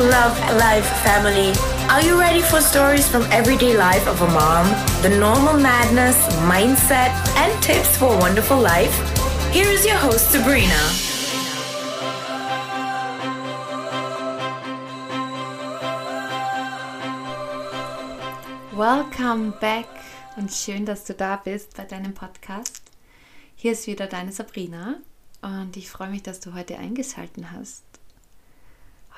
love 0.00 0.38
life, 0.56 0.86
family. 1.02 1.52
Are 1.90 2.02
you 2.02 2.18
ready 2.18 2.40
for 2.40 2.60
stories 2.60 3.08
from 3.08 3.22
everyday 3.32 3.76
life 3.76 4.06
of 4.06 4.22
a 4.22 4.28
mom? 4.28 4.66
The 5.02 5.08
normal 5.18 5.54
madness, 5.54 6.16
mindset, 6.46 7.10
and 7.36 7.62
tips 7.62 7.96
for 7.96 8.14
a 8.14 8.18
wonderful 8.18 8.58
life? 8.58 8.94
Here 9.52 9.66
is 9.66 9.84
your 9.84 9.96
host, 9.96 10.30
Sabrina. 10.30 10.78
Welcome 18.72 19.52
back 19.60 19.88
und 20.36 20.52
schön, 20.52 20.86
dass 20.86 21.04
du 21.04 21.14
da 21.14 21.36
bist 21.36 21.76
bei 21.76 21.84
deinem 21.84 22.14
Podcast. 22.14 22.82
Hier 23.56 23.72
ist 23.72 23.88
wieder 23.88 24.06
deine 24.06 24.30
Sabrina 24.30 25.00
und 25.42 25.76
ich 25.76 25.90
freue 25.90 26.10
mich, 26.10 26.22
dass 26.22 26.38
du 26.38 26.54
heute 26.54 26.78
eingeschalten 26.78 27.50
hast. 27.50 27.87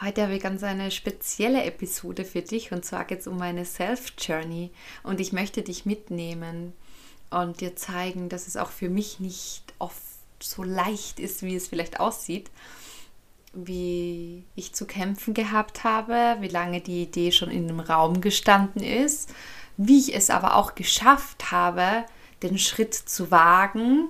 Heute 0.03 0.23
habe 0.23 0.35
ich 0.35 0.43
ganz 0.43 0.63
eine 0.63 0.91
spezielle 0.91 1.63
Episode 1.65 2.25
für 2.25 2.41
dich 2.41 2.73
und 2.73 2.87
zwar 2.87 3.05
geht 3.05 3.21
es 3.21 3.27
um 3.27 3.37
meine 3.37 3.67
Self-Journey. 3.67 4.71
Und 5.03 5.21
ich 5.21 5.35
möchte 5.35 5.61
dich 5.61 5.85
mitnehmen 5.85 6.73
und 7.29 7.61
dir 7.61 7.77
zeigen, 7.77 8.31
dass 8.31 8.47
es 8.47 8.57
auch 8.57 8.71
für 8.71 8.89
mich 8.89 9.21
nicht 9.21 9.75
oft 9.79 10.01
so 10.39 10.63
leicht 10.63 11.21
ist, 11.21 11.43
wie 11.43 11.55
es 11.55 11.69
vielleicht 11.69 12.01
aussieht, 12.01 12.51
wie 13.53 14.43
ich 14.55 14.73
zu 14.73 14.87
kämpfen 14.87 15.35
gehabt 15.35 15.85
habe, 15.85 16.39
wie 16.41 16.49
lange 16.49 16.81
die 16.81 17.03
Idee 17.03 17.31
schon 17.31 17.51
in 17.51 17.69
dem 17.69 17.81
Raum 17.81 18.23
gestanden 18.23 18.83
ist, 18.83 19.35
wie 19.77 19.99
ich 19.99 20.15
es 20.17 20.31
aber 20.31 20.57
auch 20.57 20.75
geschafft 20.75 21.53
habe, 21.53 22.07
den 22.43 22.57
Schritt 22.57 22.95
zu 22.95 23.31
wagen, 23.31 24.09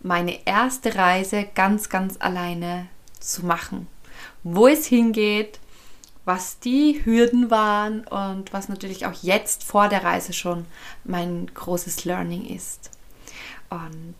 meine 0.00 0.46
erste 0.46 0.94
Reise 0.94 1.48
ganz, 1.56 1.88
ganz 1.88 2.18
alleine 2.20 2.86
zu 3.18 3.44
machen 3.44 3.88
wo 4.44 4.68
es 4.68 4.86
hingeht, 4.86 5.58
was 6.24 6.58
die 6.58 7.02
Hürden 7.04 7.50
waren 7.50 8.06
und 8.06 8.52
was 8.52 8.68
natürlich 8.68 9.04
auch 9.06 9.22
jetzt 9.22 9.64
vor 9.64 9.88
der 9.88 10.04
Reise 10.04 10.32
schon 10.32 10.64
mein 11.04 11.50
großes 11.52 12.04
Learning 12.04 12.46
ist. 12.46 12.90
Und 13.68 14.14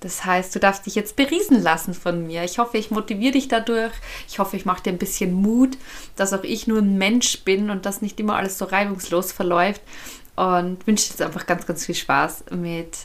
das 0.00 0.24
heißt, 0.24 0.54
du 0.54 0.58
darfst 0.58 0.86
dich 0.86 0.94
jetzt 0.94 1.16
beriesen 1.16 1.62
lassen 1.62 1.94
von 1.94 2.26
mir. 2.26 2.44
Ich 2.44 2.58
hoffe, 2.58 2.78
ich 2.78 2.90
motiviere 2.90 3.32
dich 3.32 3.48
dadurch. 3.48 3.92
Ich 4.28 4.38
hoffe, 4.38 4.56
ich 4.56 4.64
mache 4.64 4.82
dir 4.82 4.90
ein 4.90 4.98
bisschen 4.98 5.32
Mut, 5.32 5.76
dass 6.16 6.32
auch 6.32 6.42
ich 6.42 6.66
nur 6.66 6.78
ein 6.78 6.98
Mensch 6.98 7.40
bin 7.44 7.70
und 7.70 7.86
dass 7.86 8.02
nicht 8.02 8.18
immer 8.20 8.36
alles 8.36 8.58
so 8.58 8.64
reibungslos 8.64 9.32
verläuft. 9.32 9.80
Und 10.36 10.86
wünsche 10.86 11.04
dir 11.04 11.10
jetzt 11.10 11.22
einfach 11.22 11.46
ganz, 11.46 11.66
ganz 11.66 11.86
viel 11.86 11.94
Spaß 11.94 12.44
mit 12.50 12.96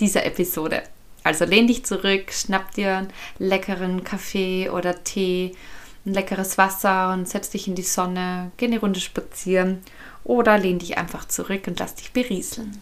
dieser 0.00 0.24
Episode. 0.24 0.82
Also 1.24 1.44
lehn 1.44 1.66
dich 1.66 1.84
zurück, 1.84 2.32
schnapp 2.32 2.72
dir 2.74 2.96
einen 2.96 3.12
leckeren 3.38 4.04
Kaffee 4.04 4.70
oder 4.70 5.04
Tee 5.04 5.54
ein 6.04 6.14
leckeres 6.14 6.58
Wasser 6.58 7.12
und 7.12 7.28
setz 7.28 7.50
dich 7.50 7.68
in 7.68 7.74
die 7.74 7.82
Sonne, 7.82 8.50
geh 8.56 8.66
eine 8.66 8.80
Runde 8.80 9.00
spazieren 9.00 9.82
oder 10.24 10.58
lehn 10.58 10.78
dich 10.78 10.98
einfach 10.98 11.26
zurück 11.26 11.66
und 11.66 11.78
lass 11.78 11.94
dich 11.94 12.12
berieseln. 12.12 12.80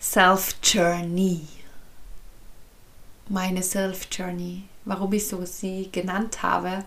Self-Journey. 0.00 1.46
Meine 3.28 3.62
Self-Journey. 3.62 4.64
Warum 4.84 5.12
ich 5.12 5.26
so 5.26 5.44
sie 5.44 5.90
genannt 5.90 6.42
habe, 6.42 6.84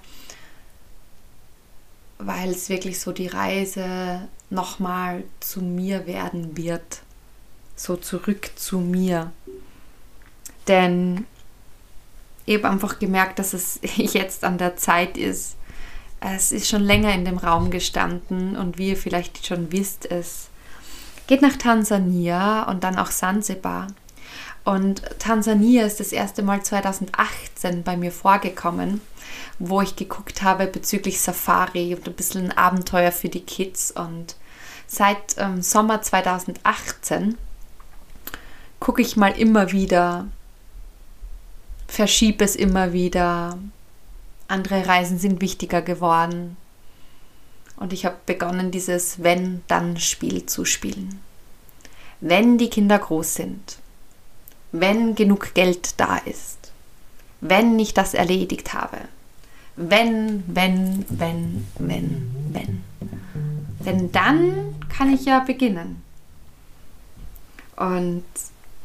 weil 2.18 2.50
es 2.50 2.70
wirklich 2.70 3.00
so 3.00 3.12
die 3.12 3.28
Reise 3.28 4.28
nochmal 4.50 5.24
zu 5.40 5.62
mir 5.62 6.08
werden 6.08 6.56
wird. 6.56 7.02
So 7.76 7.98
zurück 7.98 8.52
zu 8.56 8.80
mir. 8.80 9.32
Denn 10.68 11.26
ich 12.50 12.56
habe 12.56 12.70
einfach 12.70 12.98
gemerkt, 12.98 13.38
dass 13.38 13.54
es 13.54 13.80
jetzt 13.96 14.44
an 14.44 14.58
der 14.58 14.76
Zeit 14.76 15.18
ist. 15.18 15.56
Es 16.20 16.52
ist 16.52 16.68
schon 16.68 16.82
länger 16.82 17.14
in 17.14 17.24
dem 17.24 17.38
Raum 17.38 17.70
gestanden 17.70 18.58
und 18.58 18.80
wie 18.80 18.90
ihr 18.90 18.98
vielleicht 18.98 19.46
schon 19.46 19.72
wisst, 19.72 20.10
es 20.12 20.50
geht 21.28 21.44
nach 21.44 21.58
Tansania 21.58 22.64
und 22.64 22.84
dann 22.84 22.98
auch 22.98 23.12
Sansibar. 23.12 23.88
Und 24.66 25.04
Tansania 25.20 25.86
ist 25.86 26.00
das 26.00 26.12
erste 26.12 26.42
Mal 26.42 26.64
2018 26.64 27.84
bei 27.84 27.96
mir 27.96 28.12
vorgekommen, 28.12 29.00
wo 29.60 29.82
ich 29.82 29.96
geguckt 29.96 30.42
habe 30.42 30.66
bezüglich 30.66 31.22
Safari 31.22 31.94
und 31.94 32.08
ein 32.08 32.16
bisschen 32.16 32.52
Abenteuer 32.58 33.12
für 33.12 33.30
die 33.30 33.42
Kids. 33.42 33.92
Und 33.92 34.36
seit 34.88 35.38
ähm, 35.38 35.62
Sommer 35.62 36.02
2018 36.02 37.38
gucke 38.80 39.04
ich 39.04 39.16
mal 39.18 39.38
immer 39.38 39.72
wieder 39.72 40.26
verschiebe 41.90 42.44
es 42.46 42.56
immer 42.56 42.94
wieder. 42.94 43.58
Andere 44.48 44.88
Reisen 44.88 45.20
sind 45.20 45.42
wichtiger 45.42 45.82
geworden. 45.82 46.58
Und 47.78 47.94
ich 47.94 48.06
habe 48.06 48.18
begonnen, 48.26 48.72
dieses 48.72 49.24
Wenn-Dann-Spiel 49.24 50.46
zu 50.46 50.66
spielen. 50.66 51.20
Wenn 52.22 52.58
die 52.58 52.70
Kinder 52.70 53.00
groß 53.00 53.36
sind, 53.36 53.78
wenn 54.72 55.16
genug 55.16 55.54
Geld 55.54 56.00
da 56.00 56.18
ist, 56.18 56.72
wenn 57.42 57.80
ich 57.80 57.94
das 57.94 58.14
erledigt 58.14 58.74
habe, 58.74 58.98
wenn, 59.76 60.44
wenn, 60.48 61.06
wenn, 61.10 61.68
wenn, 61.78 62.52
wenn. 62.52 62.84
Denn 63.86 64.12
dann 64.12 64.76
kann 64.90 65.14
ich 65.14 65.24
ja 65.26 65.40
beginnen. 65.40 66.04
Und 67.78 68.26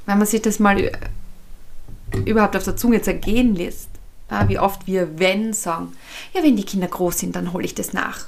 wenn 0.07 0.19
man 0.19 0.27
sich 0.27 0.41
das 0.41 0.61
mal 0.61 0.93
überhaupt 2.25 2.57
auf 2.57 2.65
der 2.65 2.77
Zunge 2.77 3.03
zergehen 3.03 3.55
lässt. 3.55 3.89
Ja, 4.31 4.49
wie 4.49 4.59
oft 4.59 4.87
wir 4.87 5.19
wenn 5.19 5.53
sagen. 5.53 5.95
Ja, 6.33 6.43
wenn 6.43 6.57
die 6.57 6.65
Kinder 6.65 6.89
groß 6.89 7.19
sind, 7.19 7.37
dann 7.37 7.53
hole 7.53 7.65
ich 7.65 7.75
das 7.75 7.93
nach. 7.93 8.27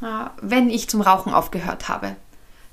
Ja, 0.00 0.32
wenn 0.40 0.70
ich 0.70 0.88
zum 0.88 1.00
Rauchen 1.00 1.32
aufgehört 1.32 1.88
habe. 1.88 2.16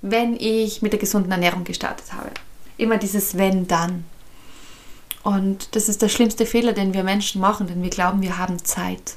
Wenn 0.01 0.35
ich 0.35 0.81
mit 0.81 0.93
der 0.93 0.99
gesunden 0.99 1.31
Ernährung 1.31 1.63
gestartet 1.63 2.13
habe. 2.13 2.29
Immer 2.77 2.97
dieses 2.97 3.37
wenn 3.37 3.67
dann. 3.67 4.05
Und 5.23 5.75
das 5.75 5.89
ist 5.89 6.01
der 6.01 6.09
schlimmste 6.09 6.45
Fehler, 6.45 6.73
den 6.73 6.93
wir 6.93 7.03
Menschen 7.03 7.41
machen, 7.41 7.67
denn 7.67 7.81
wir 7.81 7.89
glauben, 7.89 8.21
wir 8.21 8.37
haben 8.37 8.63
Zeit. 8.63 9.15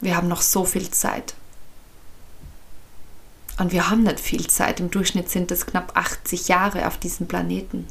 Wir 0.00 0.16
haben 0.16 0.28
noch 0.28 0.42
so 0.42 0.64
viel 0.64 0.90
Zeit. 0.90 1.34
Und 3.58 3.72
wir 3.72 3.88
haben 3.88 4.02
nicht 4.02 4.20
viel 4.20 4.46
Zeit. 4.48 4.80
Im 4.80 4.90
Durchschnitt 4.90 5.30
sind 5.30 5.50
es 5.50 5.66
knapp 5.66 5.96
80 5.96 6.48
Jahre 6.48 6.86
auf 6.88 6.98
diesem 6.98 7.28
Planeten. 7.28 7.86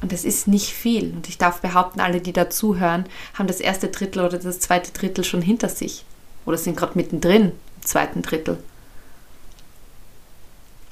Und 0.00 0.12
das 0.12 0.24
ist 0.24 0.48
nicht 0.48 0.72
viel. 0.72 1.12
Und 1.12 1.28
ich 1.28 1.38
darf 1.38 1.60
behaupten, 1.60 2.00
alle, 2.00 2.20
die 2.20 2.32
dazuhören, 2.32 3.04
haben 3.34 3.46
das 3.46 3.60
erste 3.60 3.88
Drittel 3.88 4.24
oder 4.24 4.38
das 4.38 4.60
zweite 4.60 4.92
Drittel 4.92 5.24
schon 5.24 5.42
hinter 5.42 5.68
sich. 5.68 6.04
Oder 6.46 6.56
sind 6.56 6.76
gerade 6.76 6.96
mittendrin 6.96 7.52
im 7.76 7.82
zweiten 7.82 8.22
Drittel. 8.22 8.62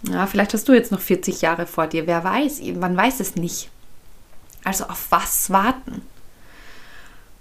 Ja, 0.03 0.27
vielleicht 0.27 0.55
hast 0.55 0.69
du 0.69 0.75
jetzt 0.75 0.93
noch 0.93 1.01
40 1.01 1.41
Jahre 1.41 1.67
vor 1.67 1.87
dir. 1.87 2.07
Wer 2.07 2.23
weiß, 2.23 2.61
man 2.77 2.97
weiß 2.97 3.21
es 3.21 3.35
nicht. 3.35 3.71
Also 4.63 4.85
auf 4.85 5.07
was 5.11 5.51
warten? 5.51 6.03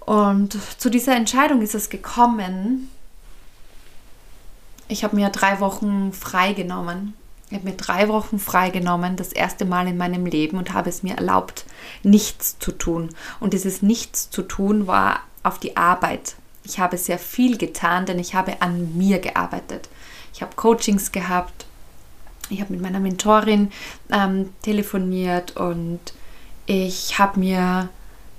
Und 0.00 0.56
zu 0.78 0.88
dieser 0.88 1.14
Entscheidung 1.14 1.60
ist 1.60 1.74
es 1.74 1.90
gekommen. 1.90 2.88
Ich 4.88 5.04
habe 5.04 5.14
mir 5.14 5.28
drei 5.28 5.60
Wochen 5.60 6.14
frei 6.14 6.54
genommen 6.54 7.14
ich 7.50 7.54
habe 7.54 7.68
mir 7.68 7.76
drei 7.76 8.08
Wochen 8.08 8.38
freigenommen, 8.38 9.16
das 9.16 9.32
erste 9.32 9.64
Mal 9.64 9.88
in 9.88 9.96
meinem 9.96 10.26
Leben 10.26 10.58
und 10.58 10.74
habe 10.74 10.90
es 10.90 11.02
mir 11.02 11.16
erlaubt, 11.16 11.64
nichts 12.02 12.58
zu 12.58 12.72
tun. 12.72 13.08
Und 13.40 13.54
dieses 13.54 13.80
Nichts 13.80 14.28
zu 14.28 14.42
tun 14.42 14.86
war 14.86 15.20
auf 15.42 15.58
die 15.58 15.76
Arbeit. 15.76 16.36
Ich 16.64 16.78
habe 16.78 16.98
sehr 16.98 17.18
viel 17.18 17.56
getan, 17.56 18.04
denn 18.04 18.18
ich 18.18 18.34
habe 18.34 18.60
an 18.60 18.96
mir 18.98 19.18
gearbeitet. 19.18 19.88
Ich 20.34 20.42
habe 20.42 20.54
Coachings 20.56 21.10
gehabt, 21.10 21.64
ich 22.50 22.60
habe 22.60 22.72
mit 22.72 22.82
meiner 22.82 23.00
Mentorin 23.00 23.72
ähm, 24.10 24.50
telefoniert 24.62 25.56
und 25.56 26.00
ich 26.66 27.18
habe 27.18 27.40
mir 27.40 27.88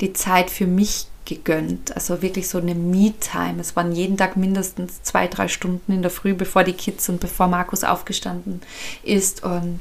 die 0.02 0.14
Zeit 0.14 0.50
für 0.52 0.68
mich 0.68 1.08
gegönnt. 1.30 1.96
Also 1.96 2.22
wirklich 2.22 2.50
so 2.50 2.58
eine 2.58 2.76
Me-Time. 2.76 3.62
Es 3.62 3.76
waren 3.76 3.94
jeden 3.94 4.18
Tag 4.18 4.36
mindestens 4.36 5.04
zwei, 5.04 5.28
drei 5.28 5.48
Stunden 5.48 5.94
in 5.94 6.02
der 6.02 6.12
Früh, 6.12 6.34
bevor 6.34 6.64
die 6.64 6.74
Kids 6.74 7.08
und 7.08 7.20
bevor 7.22 7.48
Markus 7.48 7.84
aufgestanden 7.84 8.62
ist. 9.04 9.44
Und 9.44 9.80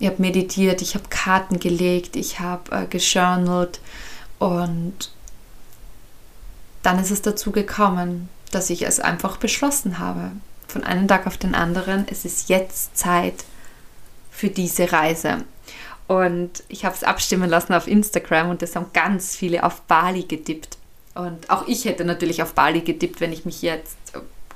ich 0.00 0.06
habe 0.08 0.20
meditiert, 0.20 0.82
ich 0.82 0.94
habe 0.94 1.04
Karten 1.10 1.60
gelegt, 1.60 2.16
ich 2.16 2.40
habe 2.40 2.72
äh, 2.74 2.86
gejournalt 2.86 3.80
und 4.38 5.12
dann 6.82 6.98
ist 6.98 7.10
es 7.10 7.20
dazu 7.20 7.52
gekommen, 7.52 8.30
dass 8.50 8.70
ich 8.70 8.82
es 8.82 8.98
einfach 8.98 9.36
beschlossen 9.36 9.98
habe. 9.98 10.32
Von 10.66 10.82
einem 10.82 11.06
Tag 11.06 11.26
auf 11.26 11.36
den 11.36 11.54
anderen, 11.54 12.06
es 12.08 12.24
ist 12.24 12.48
jetzt 12.48 12.96
Zeit 12.96 13.44
für 14.30 14.48
diese 14.48 14.90
Reise. 14.90 15.44
Und 16.10 16.64
ich 16.68 16.84
habe 16.84 16.94
es 16.94 17.04
abstimmen 17.04 17.48
lassen 17.48 17.72
auf 17.72 17.86
Instagram 17.86 18.50
und 18.50 18.62
es 18.62 18.74
haben 18.74 18.86
ganz 18.92 19.36
viele 19.36 19.62
auf 19.62 19.82
Bali 19.82 20.24
getippt. 20.24 20.76
Und 21.14 21.48
auch 21.50 21.68
ich 21.68 21.84
hätte 21.84 22.04
natürlich 22.04 22.42
auf 22.42 22.54
Bali 22.54 22.80
getippt, 22.80 23.20
wenn 23.20 23.32
ich 23.32 23.44
mich 23.44 23.62
jetzt 23.62 23.96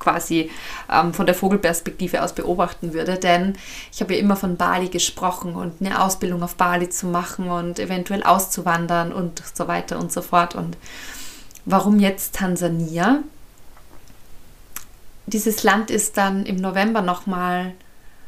quasi 0.01 0.51
ähm, 0.93 1.15
von 1.15 1.27
der 1.27 1.35
Vogelperspektive 1.35 2.23
aus 2.23 2.33
beobachten 2.33 2.93
würde. 2.93 3.19
Denn 3.19 3.57
ich 3.93 4.01
habe 4.01 4.15
ja 4.15 4.21
immer 4.21 4.37
von 4.37 4.57
Bali 4.57 4.89
gesprochen 4.89 5.55
und 5.55 5.75
eine 5.81 6.03
Ausbildung 6.03 6.43
auf 6.43 6.57
Bali 6.57 6.89
zu 6.89 7.07
machen 7.07 7.49
und 7.49 7.79
eventuell 7.79 8.25
auszuwandern 8.25 9.13
und 9.13 9.43
so 9.55 9.69
weiter 9.69 9.99
und 9.99 10.11
so 10.11 10.23
fort. 10.23 10.57
Und 10.57 10.77
Warum 11.67 11.99
jetzt 11.99 12.35
Tansania? 12.35 13.23
Dieses 15.27 15.63
Land 15.63 15.91
ist 15.91 16.19
dann 16.19 16.45
im 16.45 16.57
November 16.57 17.01
nochmal, 17.01 17.73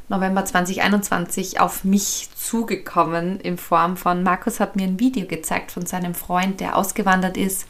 November 0.08 0.44
2021, 0.44 1.58
auf 1.60 1.82
mich 1.82 2.28
zugekommen 2.36 3.40
in 3.40 3.58
Form 3.58 3.96
von, 3.96 4.22
Markus 4.22 4.60
hat 4.60 4.76
mir 4.76 4.84
ein 4.84 5.00
Video 5.00 5.26
gezeigt 5.26 5.72
von 5.72 5.84
seinem 5.84 6.14
Freund, 6.14 6.60
der 6.60 6.76
ausgewandert 6.76 7.36
ist, 7.36 7.66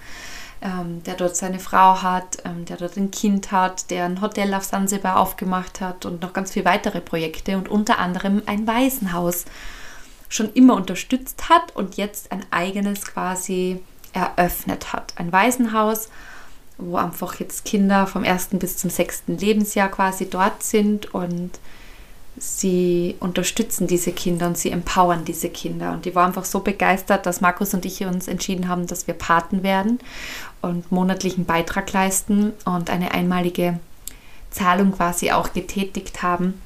ähm, 0.61 1.03
der 1.05 1.15
dort 1.15 1.35
seine 1.35 1.59
Frau 1.59 2.03
hat, 2.03 2.39
ähm, 2.45 2.67
der 2.67 2.77
dort 2.77 2.99
ein 2.99 3.11
Kind 3.11 3.53
hat, 3.53 3.91
der 3.91 4.05
ein 4.05 4.21
Hotel 4.21 4.53
auf 4.53 4.65
Sansibar 4.65 5.19
aufgemacht 5.19 5.81
hat 5.81 6.05
und 6.05 6.21
noch 6.21 6.35
ganz 6.35 6.53
viele 6.53 6.67
weitere 6.67 7.01
Projekte 7.01 7.57
und 7.57 7.71
unter 7.71 7.99
anderem 7.99 8.43
ein 8.45 8.67
Waisenhaus 8.67 9.47
schon 10.29 10.53
immer 10.53 10.75
unterstützt 10.75 11.49
hat 11.49 11.75
und 11.75 11.97
jetzt 11.97 12.33
ein 12.33 12.45
eigenes 12.51 13.07
quasi 13.07 13.81
eröffnet 14.13 14.93
hat. 14.93 15.15
Ein 15.17 15.33
Waisenhaus, 15.33 16.11
wo 16.77 16.97
einfach 16.97 17.37
jetzt 17.41 17.65
Kinder 17.65 18.07
vom 18.07 18.25
ersten 18.25 18.59
bis 18.59 18.77
zum 18.77 18.91
sechsten 18.91 19.39
Lebensjahr 19.39 19.89
quasi 19.89 20.29
dort 20.29 20.63
sind 20.63 21.15
und 21.15 21.59
sie 22.39 23.17
unterstützen 23.21 23.87
diese 23.87 24.13
Kinder 24.13 24.47
und 24.47 24.59
sie 24.59 24.71
empowern 24.71 25.25
diese 25.25 25.49
Kinder. 25.49 25.93
Und 25.93 26.05
die 26.05 26.15
war 26.15 26.27
einfach 26.27 26.45
so 26.45 26.61
begeistert, 26.61 27.27
dass 27.27 27.41
Markus 27.41 27.73
und 27.75 27.85
ich 27.85 28.05
uns 28.05 28.29
entschieden 28.29 28.69
haben, 28.69 28.87
dass 28.87 29.07
wir 29.07 29.15
Paten 29.15 29.63
werden 29.63 29.99
und 30.61 30.93
monatlichen 30.93 31.45
Beitrag 31.47 31.93
leisten 31.93 32.53
und 32.65 32.91
eine 32.91 33.13
einmalige 33.13 33.79
Zahlung 34.51 34.93
quasi 34.93 35.31
auch 35.33 35.53
getätigt 35.53 36.23
haben 36.23 36.61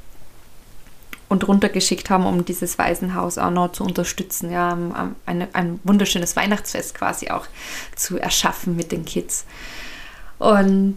und 1.28 1.46
runtergeschickt 1.46 2.10
haben, 2.10 2.26
um 2.26 2.44
dieses 2.44 2.78
Waisenhaus 2.78 3.38
auch 3.38 3.50
noch 3.50 3.72
zu 3.72 3.84
unterstützen. 3.84 4.50
Ja, 4.50 4.76
ein, 5.26 5.46
ein 5.52 5.80
wunderschönes 5.84 6.34
Weihnachtsfest 6.34 6.94
quasi 6.94 7.30
auch 7.30 7.46
zu 7.94 8.18
erschaffen 8.18 8.74
mit 8.74 8.90
den 8.90 9.04
Kids. 9.04 9.44
Und 10.38 10.96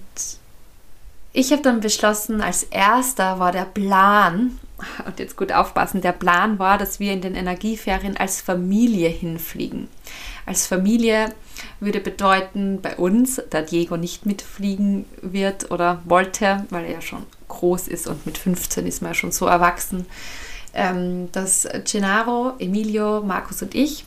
ich 1.33 1.51
habe 1.51 1.63
dann 1.63 1.81
beschlossen, 1.81 2.41
als 2.41 2.63
erster 2.63 3.39
war 3.39 3.51
der 3.51 3.65
Plan, 3.65 4.59
und 5.06 5.19
jetzt 5.19 5.35
gut 5.35 5.51
aufpassen, 5.51 6.01
der 6.01 6.12
Plan 6.12 6.59
war, 6.59 6.77
dass 6.77 7.00
wir 7.00 7.12
in 7.12 7.21
den 7.21 7.35
Energieferien 7.35 8.18
als 8.18 8.41
Familie 8.41 9.09
hinfliegen. 9.09 9.88
Als 10.45 10.68
Familie 10.68 11.33
würde 11.80 12.00
bedeuten, 12.00 12.81
bei 12.81 12.95
uns, 12.97 13.41
da 13.50 13.62
Diego 13.62 13.97
nicht 13.97 14.25
mitfliegen 14.25 15.06
wird 15.21 15.71
oder 15.71 16.01
wollte, 16.06 16.65
weil 16.69 16.85
er 16.85 16.94
ja 16.94 17.01
schon 17.01 17.25
groß 17.47 17.88
ist 17.88 18.07
und 18.07 18.25
mit 18.25 18.38
15 18.38 18.85
ist 18.85 19.01
man 19.01 19.12
ja 19.12 19.15
schon 19.15 19.31
so 19.31 19.45
erwachsen, 19.45 20.06
ähm, 20.74 21.31
dass 21.31 21.68
Gennaro, 21.89 22.53
Emilio, 22.59 23.21
Markus 23.21 23.62
und 23.62 23.75
ich 23.75 24.06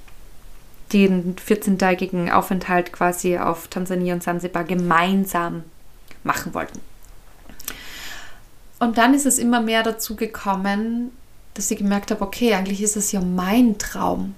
den 0.93 1.34
14-tägigen 1.37 2.31
Aufenthalt 2.31 2.93
quasi 2.93 3.38
auf 3.38 3.69
Tansania 3.69 4.14
und 4.14 4.23
Zanzibar 4.23 4.64
gemeinsam 4.64 5.64
machen 6.23 6.55
wollten. 6.55 6.81
Und 8.78 8.99
dann 8.99 9.14
ist 9.14 9.26
es 9.26 9.38
immer 9.38 9.61
mehr 9.61 9.82
dazu 9.82 10.17
gekommen, 10.17 11.11
dass 11.55 11.70
ich 11.70 11.78
gemerkt 11.78 12.11
habe, 12.11 12.23
okay, 12.23 12.55
eigentlich 12.55 12.82
ist 12.82 12.96
es 12.96 13.12
ja 13.12 13.20
mein 13.20 13.78
Traum, 13.78 14.34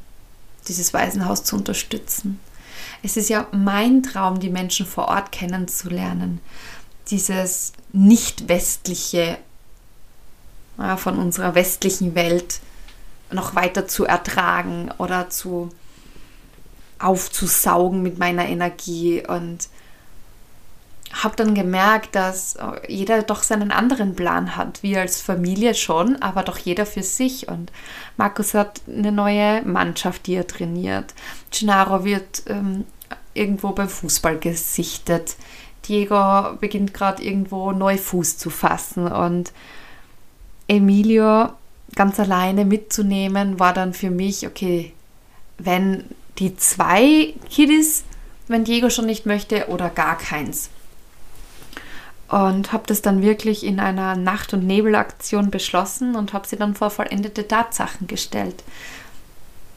dieses 0.68 0.94
Waisenhaus 0.94 1.42
zu 1.42 1.56
unterstützen. 1.56 2.38
Es 3.02 3.16
ist 3.16 3.28
ja 3.28 3.46
mein 3.52 4.02
Traum, 4.02 4.38
die 4.38 4.50
Menschen 4.50 4.86
vor 4.86 5.08
Ort 5.08 5.32
kennenzulernen. 5.32 6.40
Dieses 7.10 7.72
nicht 7.92 8.48
westliche 8.48 9.38
ja, 10.78 10.96
von 10.96 11.18
unserer 11.18 11.54
westlichen 11.54 12.14
Welt 12.14 12.60
noch 13.30 13.54
weiter 13.54 13.88
zu 13.88 14.04
ertragen 14.04 14.90
oder 14.98 15.28
zu 15.30 15.70
aufzusaugen 16.98 18.02
mit 18.02 18.18
meiner 18.18 18.46
Energie 18.48 19.24
und 19.26 19.68
habe 21.12 21.36
dann 21.36 21.54
gemerkt, 21.54 22.14
dass 22.14 22.56
jeder 22.86 23.22
doch 23.22 23.42
seinen 23.42 23.70
anderen 23.70 24.14
Plan 24.14 24.56
hat. 24.56 24.82
Wir 24.82 25.00
als 25.00 25.20
Familie 25.20 25.74
schon, 25.74 26.20
aber 26.22 26.42
doch 26.42 26.58
jeder 26.58 26.86
für 26.86 27.02
sich. 27.02 27.48
Und 27.48 27.72
Markus 28.16 28.54
hat 28.54 28.82
eine 28.86 29.12
neue 29.12 29.62
Mannschaft, 29.62 30.26
die 30.26 30.34
er 30.34 30.46
trainiert. 30.46 31.14
Gennaro 31.50 32.04
wird 32.04 32.42
ähm, 32.46 32.84
irgendwo 33.32 33.70
beim 33.70 33.88
Fußball 33.88 34.38
gesichtet. 34.38 35.36
Diego 35.86 36.56
beginnt 36.60 36.92
gerade 36.92 37.22
irgendwo 37.22 37.72
neu 37.72 37.96
Fuß 37.96 38.36
zu 38.36 38.50
fassen. 38.50 39.08
Und 39.08 39.52
Emilio 40.66 41.48
ganz 41.94 42.20
alleine 42.20 42.66
mitzunehmen, 42.66 43.58
war 43.58 43.72
dann 43.72 43.94
für 43.94 44.10
mich, 44.10 44.46
okay, 44.46 44.92
wenn 45.56 46.04
die 46.38 46.54
zwei 46.56 47.34
Kiddies, 47.50 48.04
wenn 48.46 48.64
Diego 48.64 48.90
schon 48.90 49.06
nicht 49.06 49.24
möchte, 49.24 49.68
oder 49.68 49.88
gar 49.88 50.18
keins 50.18 50.68
und 52.28 52.72
habe 52.72 52.84
das 52.86 53.00
dann 53.00 53.22
wirklich 53.22 53.64
in 53.64 53.80
einer 53.80 54.14
Nacht- 54.14 54.52
und 54.52 54.66
Nebelaktion 54.66 55.50
beschlossen 55.50 56.14
und 56.14 56.32
habe 56.32 56.46
sie 56.46 56.56
dann 56.56 56.74
vor 56.74 56.90
vollendete 56.90 57.48
Tatsachen 57.48 58.06
gestellt, 58.06 58.62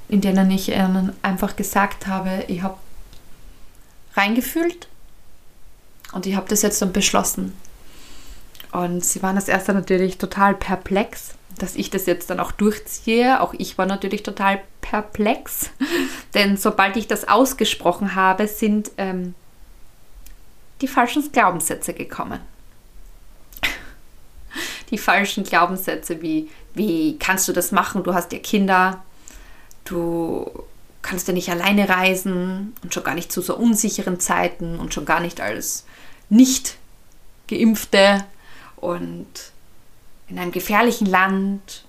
in 0.10 0.20
denen 0.20 0.52
ich 0.52 0.70
ihnen 0.70 1.14
einfach 1.22 1.56
gesagt 1.56 2.08
habe, 2.08 2.44
ich 2.48 2.62
habe 2.62 2.78
reingefühlt 4.16 4.90
und 6.12 6.26
ich 6.26 6.36
habe 6.36 6.50
das 6.50 6.62
jetzt 6.62 6.82
dann 6.82 6.92
beschlossen. 6.92 7.56
Und 8.74 9.04
sie 9.04 9.24
waren 9.24 9.38
als 9.38 9.48
erster 9.48 9.74
natürlich 9.74 10.18
total 10.18 10.54
perplex, 10.54 11.36
dass 11.58 11.76
ich 11.76 11.90
das 11.90 12.06
jetzt 12.06 12.30
dann 12.30 12.40
auch 12.40 12.52
durchziehe. 12.52 13.42
Auch 13.42 13.54
ich 13.58 13.78
war 13.78 13.86
natürlich 13.86 14.24
total 14.24 14.62
perplex, 14.82 15.70
denn 16.34 16.58
sobald 16.58 16.98
ich 16.98 17.08
das 17.08 17.28
ausgesprochen 17.28 18.16
habe, 18.16 18.48
sind 18.48 18.92
ähm, 18.98 19.36
die 20.82 20.88
falschen 20.88 21.32
Glaubenssätze 21.32 21.94
gekommen. 21.94 22.40
Die 24.90 24.98
falschen 24.98 25.44
Glaubenssätze 25.44 26.22
wie, 26.22 26.50
wie 26.74 27.18
kannst 27.18 27.48
du 27.48 27.54
das 27.54 27.72
machen? 27.72 28.04
Du 28.04 28.14
hast 28.14 28.34
ja 28.34 28.40
Kinder, 28.40 29.02
du 29.86 30.52
kannst 31.02 31.28
ja 31.28 31.34
nicht 31.34 31.50
alleine 31.50 31.88
reisen 31.88 32.76
und 32.84 32.94
schon 32.94 33.04
gar 33.04 33.16
nicht 33.16 33.32
zu 33.32 33.42
so 33.42 33.56
unsicheren 33.56 34.20
Zeiten 34.20 34.78
und 34.80 34.94
schon 34.94 35.06
gar 35.06 35.20
nicht 35.22 35.40
als 35.40 35.86
nicht 36.30 36.78
geimpfte 37.48 38.26
und 38.76 39.28
in 40.28 40.40
einem 40.40 40.52
gefährlichen 40.52 41.08
Land 41.08 41.86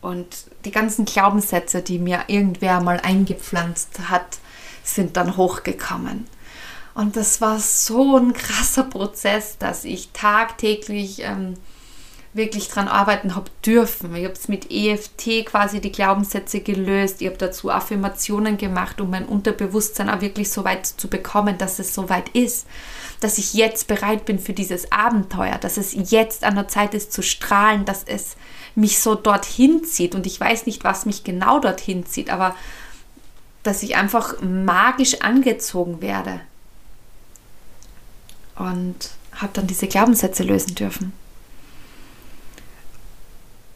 und 0.00 0.46
die 0.64 0.70
ganzen 0.70 1.04
Glaubenssätze, 1.04 1.82
die 1.82 1.98
mir 1.98 2.24
irgendwer 2.28 2.80
mal 2.80 3.00
eingepflanzt 3.00 4.10
hat, 4.10 4.38
sind 4.82 5.16
dann 5.16 5.36
hochgekommen. 5.36 6.26
Und 6.94 7.16
das 7.16 7.40
war 7.40 7.58
so 7.58 8.16
ein 8.16 8.32
krasser 8.32 8.84
Prozess, 8.84 9.58
dass 9.58 9.84
ich 9.84 10.10
tagtäglich 10.12 11.22
ähm, 11.22 11.54
wirklich 12.34 12.68
dran 12.68 12.86
arbeiten 12.86 13.34
habe 13.34 13.50
dürfen. 13.66 14.14
Ich 14.14 14.24
habe 14.24 14.34
es 14.34 14.46
mit 14.46 14.70
EFT 14.70 15.46
quasi 15.46 15.80
die 15.80 15.90
Glaubenssätze 15.90 16.60
gelöst. 16.60 17.20
Ich 17.20 17.26
habe 17.26 17.36
dazu 17.36 17.70
Affirmationen 17.70 18.58
gemacht, 18.58 19.00
um 19.00 19.10
mein 19.10 19.24
Unterbewusstsein 19.26 20.08
auch 20.08 20.20
wirklich 20.20 20.50
so 20.50 20.64
weit 20.64 20.86
zu 20.86 21.08
bekommen, 21.08 21.58
dass 21.58 21.80
es 21.80 21.94
so 21.94 22.08
weit 22.08 22.28
ist. 22.30 22.66
Dass 23.20 23.38
ich 23.38 23.54
jetzt 23.54 23.88
bereit 23.88 24.24
bin 24.24 24.38
für 24.38 24.52
dieses 24.52 24.92
Abenteuer, 24.92 25.58
dass 25.58 25.76
es 25.76 25.94
jetzt 26.10 26.44
an 26.44 26.54
der 26.54 26.68
Zeit 26.68 26.94
ist 26.94 27.12
zu 27.12 27.22
strahlen, 27.22 27.84
dass 27.84 28.04
es 28.04 28.36
mich 28.76 29.00
so 29.00 29.16
dorthin 29.16 29.84
zieht. 29.84 30.14
Und 30.14 30.26
ich 30.26 30.38
weiß 30.38 30.66
nicht, 30.66 30.84
was 30.84 31.06
mich 31.06 31.24
genau 31.24 31.58
dorthin 31.58 32.06
zieht, 32.06 32.30
aber 32.30 32.54
dass 33.64 33.82
ich 33.82 33.96
einfach 33.96 34.40
magisch 34.42 35.22
angezogen 35.22 36.00
werde 36.02 36.40
und 38.56 39.10
habe 39.34 39.52
dann 39.52 39.66
diese 39.66 39.88
Glaubenssätze 39.88 40.42
lösen 40.42 40.74
dürfen. 40.74 41.12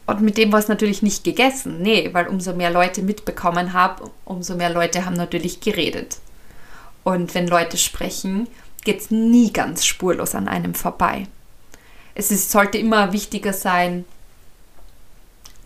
Und 0.05 0.21
mit 0.21 0.37
dem 0.37 0.51
war 0.51 0.59
es 0.59 0.67
natürlich 0.67 1.03
nicht 1.03 1.23
gegessen. 1.23 1.81
Nee, 1.81 2.09
weil 2.13 2.27
umso 2.27 2.53
mehr 2.53 2.71
Leute 2.71 3.03
mitbekommen 3.03 3.73
habe, 3.73 4.09
umso 4.25 4.55
mehr 4.55 4.71
Leute 4.71 5.05
haben 5.05 5.15
natürlich 5.15 5.59
geredet. 5.59 6.17
Und 7.03 7.35
wenn 7.35 7.47
Leute 7.47 7.77
sprechen, 7.77 8.47
geht 8.83 9.01
es 9.01 9.11
nie 9.11 9.53
ganz 9.53 9.85
spurlos 9.85 10.33
an 10.33 10.47
einem 10.47 10.73
vorbei. 10.73 11.27
Es 12.15 12.31
ist, 12.31 12.49
sollte 12.49 12.79
immer 12.79 13.13
wichtiger 13.13 13.53
sein, 13.53 14.03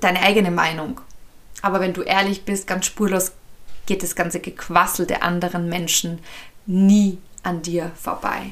deine 0.01 0.21
eigene 0.21 0.51
Meinung. 0.51 0.99
Aber 1.61 1.79
wenn 1.79 1.93
du 1.93 2.01
ehrlich 2.01 2.43
bist, 2.43 2.67
ganz 2.67 2.85
spurlos 2.85 3.31
geht 3.85 4.03
das 4.03 4.15
ganze 4.15 4.41
Gequassel 4.41 5.05
der 5.05 5.23
anderen 5.23 5.69
Menschen 5.69 6.19
nie 6.65 7.17
an 7.43 7.61
dir 7.61 7.91
vorbei. 7.95 8.51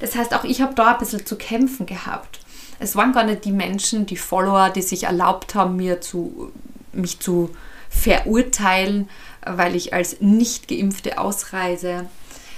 Das 0.00 0.14
heißt, 0.14 0.34
auch 0.34 0.44
ich 0.44 0.60
habe 0.60 0.74
da 0.74 0.92
ein 0.92 0.98
bisschen 0.98 1.24
zu 1.24 1.36
kämpfen 1.36 1.86
gehabt. 1.86 2.40
Es 2.78 2.96
waren 2.96 3.12
gar 3.12 3.24
nicht 3.24 3.44
die 3.44 3.52
Menschen, 3.52 4.06
die 4.06 4.16
Follower, 4.16 4.70
die 4.70 4.82
sich 4.82 5.04
erlaubt 5.04 5.54
haben, 5.54 5.76
mir 5.76 6.00
zu, 6.00 6.52
mich 6.92 7.20
zu 7.20 7.50
verurteilen, 7.88 9.08
weil 9.46 9.76
ich 9.76 9.94
als 9.94 10.20
nicht 10.20 10.68
geimpfte 10.68 11.18
ausreise, 11.18 12.06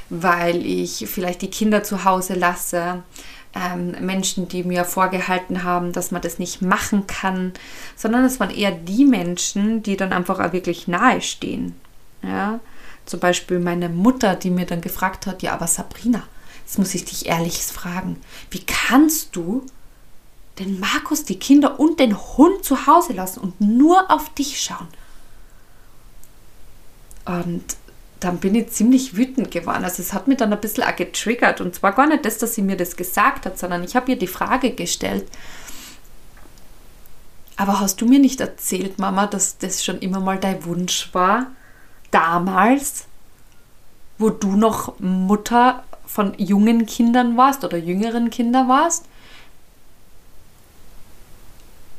weil 0.09 0.65
ich 0.65 1.07
vielleicht 1.09 1.43
die 1.43 1.51
Kinder 1.51 1.83
zu 1.83 2.05
Hause 2.05 2.35
lasse, 2.35 3.03
ähm, 3.55 3.95
Menschen, 4.01 4.49
die 4.49 4.65
mir 4.65 4.85
vorgehalten 4.85 5.65
haben, 5.65 5.93
dass 5.93 6.11
man 6.11 6.23
das 6.23 6.39
nicht 6.39 6.63
machen 6.63 7.07
kann, 7.07 7.53
sondern 7.97 8.25
es 8.25 8.39
waren 8.39 8.51
eher 8.51 8.71
die 8.71 9.05
Menschen, 9.05 9.83
die 9.83 9.97
dann 9.97 10.13
einfach 10.13 10.41
auch 10.41 10.53
wirklich 10.53 10.89
nahe 10.89 11.21
stehen. 11.21 11.75
Ja? 12.23 12.61
Zum 13.07 13.21
Beispiel 13.21 13.59
meine 13.59 13.89
Mutter, 13.89 14.35
die 14.35 14.51
mir 14.51 14.67
dann 14.67 14.81
gefragt 14.81 15.27
hat, 15.27 15.43
ja, 15.43 15.53
aber 15.53 15.67
Sabrina, 15.67 16.23
jetzt 16.67 16.79
muss 16.81 16.97
ich 16.97 17.05
dich 17.05 17.27
ehrlich 17.27 17.63
fragen, 17.63 18.21
wie 18.51 18.59
kannst 18.67 19.37
du 19.37 19.65
den 20.59 20.81
Markus, 20.81 21.23
die 21.23 21.39
Kinder 21.39 21.79
und 21.79 22.01
den 22.01 22.19
Hund 22.19 22.65
zu 22.65 22.89
Hause 22.89 23.13
lassen 23.13 23.39
und 23.39 23.61
nur 23.61 24.11
auf 24.11 24.35
dich 24.35 24.61
schauen? 24.61 24.89
Und 27.25 27.63
dann 28.19 28.39
bin 28.39 28.57
ich 28.57 28.71
ziemlich 28.71 29.17
wütend 29.17 29.53
geworden. 29.53 29.85
Also 29.85 30.03
es 30.03 30.13
hat 30.13 30.27
mich 30.27 30.39
dann 30.39 30.53
ein 30.53 30.61
bisschen 30.61 30.83
auch 30.83 30.97
getriggert. 30.97 31.61
Und 31.61 31.77
zwar 31.77 31.93
gar 31.93 32.09
nicht 32.09 32.25
das, 32.25 32.39
dass 32.39 32.55
sie 32.57 32.63
mir 32.63 32.77
das 32.77 32.97
gesagt 32.97 33.47
hat, 33.47 33.59
sondern 33.59 33.85
ich 33.85 33.95
habe 33.95 34.11
ihr 34.11 34.19
die 34.19 34.27
Frage 34.27 34.73
gestellt, 34.73 35.27
aber 37.57 37.79
hast 37.81 38.01
du 38.01 38.07
mir 38.07 38.19
nicht 38.19 38.41
erzählt, 38.41 38.99
Mama, 38.99 39.27
dass 39.27 39.57
das 39.59 39.85
schon 39.85 40.01
immer 40.01 40.21
mal 40.21 40.39
dein 40.39 40.65
Wunsch 40.65 41.11
war? 41.15 41.47
Damals, 42.11 43.05
wo 44.19 44.31
du 44.31 44.57
noch 44.57 44.99
Mutter 44.99 45.85
von 46.17 46.33
jungen 46.39 46.87
Kindern 46.87 47.37
warst 47.37 47.63
oder 47.63 47.77
jüngeren 47.77 48.31
Kindern 48.31 48.69
warst? 48.69 49.05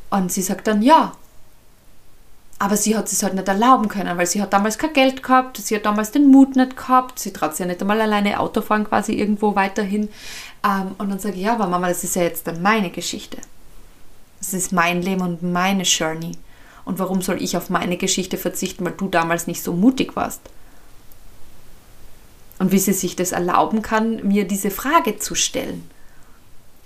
Und 0.10 0.32
sie 0.32 0.42
sagt 0.42 0.66
dann 0.66 0.82
ja. 0.82 1.12
Aber 2.58 2.76
sie 2.78 2.98
hat 2.98 3.12
es 3.12 3.22
halt 3.22 3.36
nicht 3.36 3.48
erlauben 3.48 3.88
können, 3.88 4.18
weil 4.18 4.26
sie 4.26 4.42
hat 4.42 4.54
damals 4.54 4.80
kein 4.80 4.94
Geld 4.94 5.22
gehabt, 5.22 5.58
sie 5.58 5.76
hat 5.76 5.86
damals 5.86 6.10
den 6.10 6.32
Mut 6.32 6.56
nicht 6.56 6.76
gehabt, 6.76 7.20
sie 7.20 7.32
traut 7.32 7.52
sich 7.52 7.60
ja 7.60 7.68
nicht 7.68 7.80
einmal 7.80 8.02
alleine 8.02 8.40
Auto 8.40 8.62
fahren 8.62 8.86
quasi 8.86 9.14
irgendwo 9.14 9.56
weiterhin. 9.56 10.10
Ähm, 10.66 10.96
und 10.98 11.10
dann 11.10 11.20
sage 11.20 11.36
ich, 11.36 11.44
ja, 11.44 11.54
aber 11.54 11.68
Mama, 11.68 11.88
das 11.88 12.04
ist 12.04 12.16
ja 12.16 12.24
jetzt 12.24 12.48
dann 12.48 12.64
meine 12.64 12.90
Geschichte. 12.90 13.38
Das 14.40 14.56
ist 14.56 14.72
mein 14.72 15.04
Leben 15.04 15.22
und 15.22 15.44
meine 15.44 15.84
Journey. 15.84 16.32
Und 16.86 16.98
warum 16.98 17.22
soll 17.22 17.40
ich 17.40 17.56
auf 17.56 17.70
meine 17.70 17.98
Geschichte 17.98 18.38
verzichten, 18.38 18.84
weil 18.84 18.94
du 18.94 19.10
damals 19.10 19.46
nicht 19.46 19.62
so 19.62 19.74
mutig 19.74 20.16
warst? 20.16 20.42
Und 22.60 22.72
wie 22.72 22.80
sie 22.80 22.94
sich 22.94 23.16
das 23.16 23.32
erlauben 23.32 23.82
kann, 23.82 24.28
mir 24.28 24.48
diese 24.48 24.72
Frage 24.72 25.20
zu 25.20 25.36
stellen. 25.36 25.90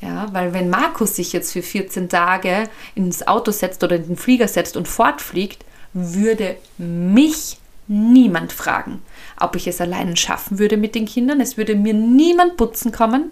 Ja, 0.01 0.33
weil 0.33 0.53
wenn 0.53 0.69
Markus 0.69 1.15
sich 1.15 1.31
jetzt 1.31 1.53
für 1.53 1.61
14 1.61 2.09
Tage 2.09 2.69
ins 2.95 3.27
Auto 3.27 3.51
setzt 3.51 3.83
oder 3.83 3.95
in 3.95 4.07
den 4.07 4.17
Flieger 4.17 4.47
setzt 4.47 4.75
und 4.75 4.87
fortfliegt, 4.87 5.63
würde 5.93 6.57
mich 6.77 7.57
niemand 7.87 8.51
fragen, 8.51 9.01
ob 9.39 9.55
ich 9.55 9.67
es 9.67 9.81
allein 9.81 10.15
schaffen 10.15 10.57
würde 10.59 10.77
mit 10.77 10.95
den 10.95 11.05
Kindern. 11.05 11.39
Es 11.41 11.57
würde 11.57 11.75
mir 11.75 11.93
niemand 11.93 12.57
putzen 12.57 12.91
kommen, 12.91 13.31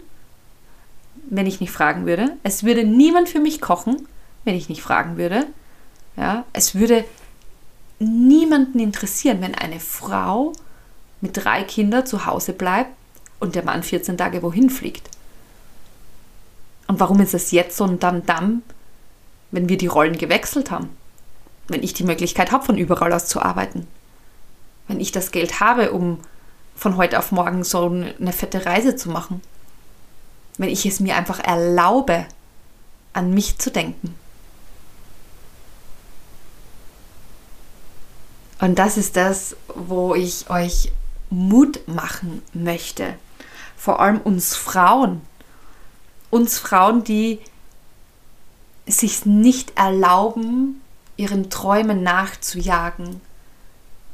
wenn 1.29 1.47
ich 1.47 1.59
nicht 1.59 1.71
fragen 1.71 2.05
würde. 2.05 2.37
Es 2.43 2.63
würde 2.63 2.83
niemand 2.83 3.29
für 3.29 3.39
mich 3.39 3.61
kochen, 3.61 4.07
wenn 4.43 4.55
ich 4.55 4.69
nicht 4.69 4.81
fragen 4.81 5.17
würde. 5.17 5.47
Ja, 6.17 6.45
es 6.53 6.75
würde 6.75 7.05
niemanden 7.99 8.79
interessieren, 8.79 9.41
wenn 9.41 9.55
eine 9.55 9.79
Frau 9.79 10.53
mit 11.21 11.37
drei 11.37 11.63
Kindern 11.63 12.05
zu 12.05 12.25
Hause 12.25 12.53
bleibt 12.53 12.91
und 13.39 13.55
der 13.55 13.63
Mann 13.63 13.83
14 13.83 14.17
Tage 14.17 14.41
wohin 14.41 14.69
fliegt. 14.69 15.09
Und 16.87 16.99
warum 16.99 17.19
ist 17.19 17.33
es 17.33 17.51
jetzt 17.51 17.77
so 17.77 17.83
ein 17.83 17.99
Damm-Damm, 17.99 18.63
wenn 19.51 19.69
wir 19.69 19.77
die 19.77 19.87
Rollen 19.87 20.17
gewechselt 20.17 20.71
haben? 20.71 20.89
Wenn 21.67 21.83
ich 21.83 21.93
die 21.93 22.03
Möglichkeit 22.03 22.51
habe, 22.51 22.65
von 22.65 22.77
überall 22.77 23.13
aus 23.13 23.27
zu 23.27 23.41
arbeiten? 23.41 23.87
Wenn 24.87 24.99
ich 24.99 25.11
das 25.11 25.31
Geld 25.31 25.59
habe, 25.59 25.91
um 25.91 26.19
von 26.75 26.97
heute 26.97 27.19
auf 27.19 27.31
morgen 27.31 27.63
so 27.63 27.85
eine 27.85 28.33
fette 28.33 28.65
Reise 28.65 28.95
zu 28.95 29.09
machen? 29.09 29.41
Wenn 30.57 30.69
ich 30.69 30.85
es 30.85 30.99
mir 30.99 31.15
einfach 31.15 31.39
erlaube, 31.39 32.25
an 33.13 33.33
mich 33.33 33.57
zu 33.59 33.69
denken? 33.69 34.15
Und 38.59 38.79
das 38.79 38.97
ist 38.97 39.15
das, 39.15 39.55
wo 39.73 40.15
ich 40.15 40.49
euch 40.49 40.91
Mut 41.29 41.87
machen 41.87 42.41
möchte. 42.53 43.15
Vor 43.77 43.99
allem 43.99 44.19
uns 44.19 44.55
Frauen, 44.55 45.21
uns 46.29 46.59
Frauen, 46.59 47.03
die 47.03 47.39
sich 48.85 49.25
nicht 49.25 49.77
erlauben, 49.77 50.81
ihren 51.17 51.49
Träumen 51.49 52.01
nachzujagen, 52.03 53.21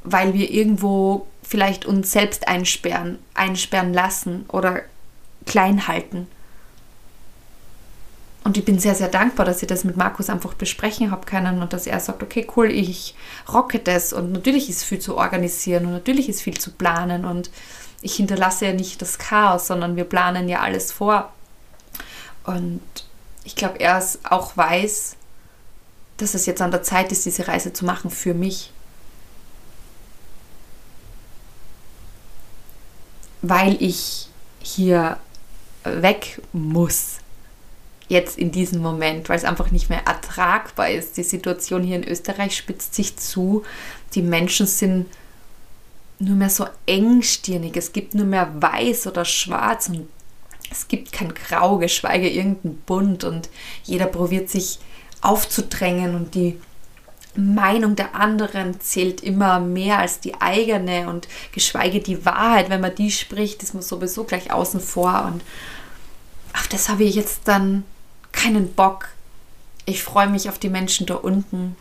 weil 0.04 0.34
wir 0.34 0.50
irgendwo 0.52 1.28
vielleicht 1.44 1.86
uns 1.86 2.12
selbst 2.12 2.48
einsperren, 2.48 3.20
einsperren 3.34 3.94
lassen 3.94 4.46
oder 4.50 4.82
klein 5.46 5.88
halten. 5.88 6.28
Und 8.46 8.58
ich 8.58 8.64
bin 8.64 8.78
sehr, 8.78 8.94
sehr 8.94 9.08
dankbar, 9.08 9.44
dass 9.44 9.64
ich 9.64 9.68
das 9.68 9.84
mit 9.86 9.98
Markus 9.98 10.30
einfach 10.30 10.54
besprechen 10.54 11.10
habe 11.10 11.25
können 11.25 11.64
und 11.64 11.74
dass 11.74 11.88
er 11.88 12.00
sagt, 12.00 12.22
okay, 12.22 12.46
cool, 12.56 12.70
ich 12.70 13.16
rocke 13.52 13.80
das 13.80 14.14
und 14.14 14.32
natürlich 14.32 14.70
ist 14.70 14.84
viel 14.84 15.00
zu 15.00 15.18
organisieren 15.18 15.88
und 15.88 15.94
natürlich 15.94 16.30
ist 16.30 16.44
viel 16.44 16.56
zu 16.56 16.70
planen 16.72 17.25
und 17.25 17.50
ich 18.04 18.18
hinterlasse 18.18 18.68
ja 18.68 18.74
nicht 18.74 19.02
das 19.02 19.18
Chaos, 19.18 19.66
sondern 19.66 19.96
wir 19.96 20.04
planen 20.04 20.48
ja 20.48 20.60
alles 20.60 20.92
vor. 20.92 21.34
Und 22.44 22.84
ich 23.46 23.56
glaube, 23.56 23.80
er 23.80 23.98
es 23.98 24.20
auch 24.24 24.56
weiß, 24.56 25.16
dass 26.18 26.36
es 26.36 26.46
jetzt 26.46 26.62
an 26.62 26.70
der 26.70 26.84
Zeit 26.84 27.12
ist, 27.12 27.25
diese 27.25 27.48
Reise 27.48 27.74
zu 27.74 27.84
machen 27.84 28.12
für 28.12 28.36
mich. 28.36 28.72
Weil 33.42 33.82
ich 33.82 34.30
hier 34.62 35.18
weg 35.84 36.44
muss. 36.54 37.25
Jetzt 38.08 38.38
in 38.38 38.52
diesem 38.52 38.82
Moment, 38.82 39.30
weil 39.30 39.38
es 39.38 39.46
einfach 39.46 39.72
nicht 39.72 39.90
mehr 39.90 40.06
ertragbar 40.06 40.90
ist. 40.90 41.18
Die 41.18 41.24
Situation 41.24 41.84
hier 41.84 41.96
in 41.96 42.08
Österreich 42.08 42.56
spitzt 42.56 42.94
sich 42.94 43.18
zu. 43.18 43.64
Die 44.14 44.22
Menschen 44.22 44.68
sind 44.68 45.08
nur 46.20 46.36
mehr 46.36 46.50
so 46.50 46.68
engstirnig. 46.86 47.76
Es 47.76 47.94
gibt 47.94 48.14
nur 48.14 48.26
mehr 48.26 48.50
weiß 48.62 49.08
oder 49.08 49.26
schwarz 49.26 49.90
und 49.90 50.08
es 50.72 50.88
gibt 50.88 51.12
kein 51.12 51.34
Grau, 51.34 51.78
geschweige 51.78 52.30
irgendein 52.30 52.78
Bunt 52.86 53.24
und 53.24 53.50
jeder 53.84 54.06
probiert 54.06 54.50
sich 54.50 54.80
aufzudrängen 55.22 56.16
und 56.16 56.36
die 56.36 56.60
Meinung 57.36 57.96
der 57.96 58.16
anderen 58.16 58.80
zählt 58.80 59.22
immer 59.22 59.60
mehr 59.60 60.00
als 60.00 60.20
die 60.22 60.40
eigene 60.40 61.10
und 61.10 61.28
geschweige 61.52 62.00
die 62.00 62.26
Wahrheit, 62.26 62.70
wenn 62.70 62.82
man 62.82 62.96
die 62.96 63.12
spricht, 63.12 63.62
ist 63.62 63.74
man 63.74 63.84
sowieso 63.84 64.24
gleich 64.24 64.52
außen 64.52 64.80
vor 64.80 65.30
und 65.32 65.42
auf 66.54 66.68
das 66.70 66.88
habe 66.88 67.04
ich 67.04 67.16
jetzt 67.16 67.42
dann 67.46 67.84
keinen 68.36 68.74
Bock. 68.74 69.10
Ich 69.86 70.04
freue 70.04 70.27
mich 70.27 70.50
auf 70.50 70.60
die 70.60 70.70
Menschen 70.70 71.06
da 71.06 71.15
unten, 71.15 71.75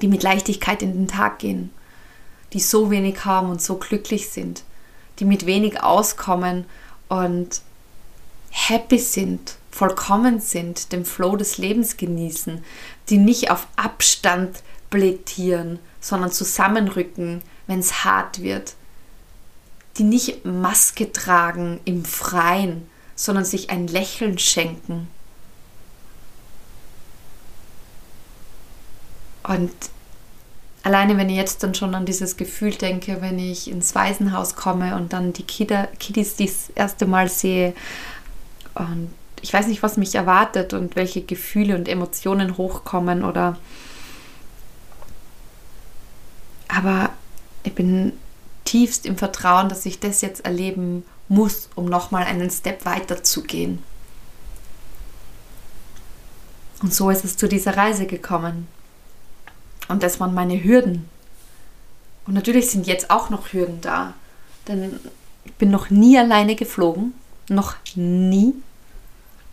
die 0.00 0.08
mit 0.08 0.22
Leichtigkeit 0.22 0.82
in 0.82 0.92
den 0.92 1.08
Tag 1.08 1.38
gehen, 1.38 1.70
die 2.52 2.60
so 2.60 2.90
wenig 2.90 3.24
haben 3.24 3.50
und 3.50 3.62
so 3.62 3.76
glücklich 3.76 4.28
sind, 4.28 4.62
die 5.18 5.24
mit 5.24 5.46
wenig 5.46 5.82
auskommen 5.82 6.66
und 7.08 7.62
happy 8.50 8.98
sind, 8.98 9.56
vollkommen 9.70 10.40
sind, 10.40 10.92
den 10.92 11.04
Flow 11.04 11.36
des 11.36 11.58
Lebens 11.58 11.96
genießen, 11.96 12.64
die 13.08 13.18
nicht 13.18 13.50
auf 13.50 13.66
Abstand 13.76 14.62
plädieren, 14.90 15.78
sondern 16.00 16.32
zusammenrücken, 16.32 17.42
wenn 17.66 17.80
es 17.80 18.04
hart 18.04 18.42
wird, 18.42 18.74
die 19.98 20.04
nicht 20.04 20.44
Maske 20.44 21.12
tragen 21.12 21.80
im 21.84 22.04
Freien, 22.04 22.88
sondern 23.14 23.44
sich 23.44 23.70
ein 23.70 23.86
Lächeln 23.86 24.38
schenken. 24.38 25.08
Und 29.46 29.72
alleine 30.82 31.16
wenn 31.16 31.28
ich 31.28 31.36
jetzt 31.36 31.62
dann 31.62 31.74
schon 31.74 31.94
an 31.94 32.06
dieses 32.06 32.36
Gefühl 32.36 32.72
denke, 32.72 33.20
wenn 33.20 33.38
ich 33.38 33.70
ins 33.70 33.94
Waisenhaus 33.94 34.56
komme 34.56 34.96
und 34.96 35.12
dann 35.12 35.32
die 35.32 35.44
Kiddies 35.44 36.36
das 36.36 36.70
erste 36.74 37.06
Mal 37.06 37.28
sehe 37.28 37.74
und 38.74 39.10
ich 39.42 39.52
weiß 39.52 39.66
nicht, 39.68 39.82
was 39.82 39.96
mich 39.96 40.14
erwartet 40.14 40.72
und 40.72 40.96
welche 40.96 41.22
Gefühle 41.22 41.76
und 41.76 41.88
Emotionen 41.88 42.56
hochkommen 42.56 43.24
oder. 43.24 43.56
Aber 46.68 47.10
ich 47.62 47.74
bin 47.74 48.12
tiefst 48.64 49.06
im 49.06 49.16
Vertrauen, 49.16 49.68
dass 49.68 49.86
ich 49.86 50.00
das 50.00 50.20
jetzt 50.20 50.44
erleben 50.44 51.04
muss, 51.28 51.68
um 51.74 51.86
nochmal 51.86 52.24
einen 52.24 52.50
Step 52.50 52.84
weiter 52.84 53.22
zu 53.22 53.42
gehen. 53.42 53.82
Und 56.82 56.92
so 56.92 57.10
ist 57.10 57.24
es 57.24 57.36
zu 57.36 57.48
dieser 57.48 57.76
Reise 57.76 58.06
gekommen. 58.06 58.66
Und 59.88 60.02
das 60.02 60.20
waren 60.20 60.34
meine 60.34 60.62
Hürden. 60.62 61.08
Und 62.26 62.34
natürlich 62.34 62.70
sind 62.70 62.86
jetzt 62.86 63.10
auch 63.10 63.30
noch 63.30 63.52
Hürden 63.52 63.80
da. 63.80 64.14
Denn 64.66 64.98
ich 65.44 65.54
bin 65.54 65.70
noch 65.70 65.90
nie 65.90 66.18
alleine 66.18 66.56
geflogen. 66.56 67.14
Noch 67.48 67.76
nie 67.94 68.54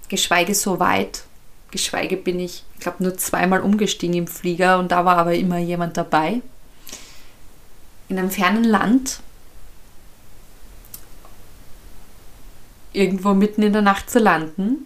geschweige 0.10 0.56
so 0.56 0.80
weit. 0.80 1.24
Geschweige 1.72 2.18
bin 2.18 2.40
ich, 2.40 2.64
ich 2.76 2.82
glaube, 2.82 3.04
nur 3.04 3.18
zweimal 3.18 3.62
umgestiegen 3.62 4.16
im 4.16 4.28
Flieger 4.28 4.78
und 4.78 4.92
da 4.92 5.06
war 5.06 5.18
aber 5.18 5.34
immer 5.34 5.58
jemand 5.58 5.98
dabei. 5.98 6.42
In 8.10 8.20
einem 8.20 8.30
fernen 8.30 8.64
Land, 8.64 9.22
irgendwo 12.92 13.34
mitten 13.34 13.64
in 13.64 13.74
der 13.74 13.82
Nacht 13.82 14.10
zu 14.10 14.20
landen, 14.20 14.86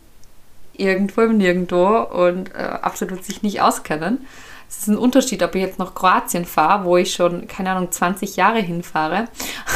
irgendwo 0.73 1.21
im 1.21 1.37
Nirgendwo 1.37 2.03
und 2.03 2.55
äh, 2.55 2.59
absolut 2.59 3.25
sich 3.25 3.43
nicht 3.43 3.59
auskennen. 3.59 4.25
Es 4.69 4.79
ist 4.79 4.87
ein 4.87 4.97
Unterschied, 4.97 5.43
ob 5.43 5.55
ich 5.55 5.61
jetzt 5.61 5.79
nach 5.79 5.95
Kroatien 5.95 6.45
fahre, 6.45 6.83
wo 6.83 6.97
ich 6.97 7.13
schon, 7.13 7.47
keine 7.47 7.71
Ahnung, 7.71 7.91
20 7.91 8.35
Jahre 8.35 8.59
hinfahre, 8.59 9.27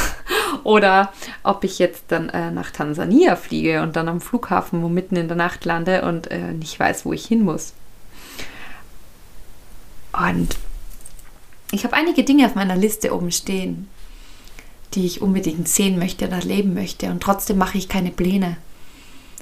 oder 0.64 1.14
ob 1.44 1.64
ich 1.64 1.80
jetzt 1.80 2.06
dann 2.10 2.30
äh, 2.30 2.52
nach 2.52 2.72
Tansania 2.72 3.36
fliege 3.36 3.82
und 3.82 3.96
dann 3.96 4.10
am 4.10 4.22
Flughafen 4.22 4.82
wo 4.84 4.90
mitten 4.90 5.16
in 5.16 5.28
der 5.28 5.38
Nacht 5.38 5.66
lande 5.66 6.04
und 6.04 6.30
äh, 6.30 6.52
nicht 6.54 6.80
weiß, 6.80 7.06
wo 7.06 7.14
ich 7.14 7.26
hin 7.26 7.44
muss. 7.44 7.74
Und 10.14 10.58
ich 11.72 11.86
habe 11.86 11.96
einige 11.96 12.24
Dinge 12.24 12.46
auf 12.46 12.56
meiner 12.56 12.76
Liste 12.76 13.16
oben 13.16 13.32
stehen, 13.32 13.88
die 14.94 15.06
ich 15.06 15.22
unbedingt 15.22 15.70
sehen 15.70 15.98
möchte 15.98 16.28
oder 16.28 16.38
erleben 16.38 16.74
möchte. 16.74 17.10
Und 17.10 17.24
trotzdem 17.24 17.58
mache 17.58 17.78
ich 17.78 17.88
keine 17.88 18.12
Pläne. 18.12 18.58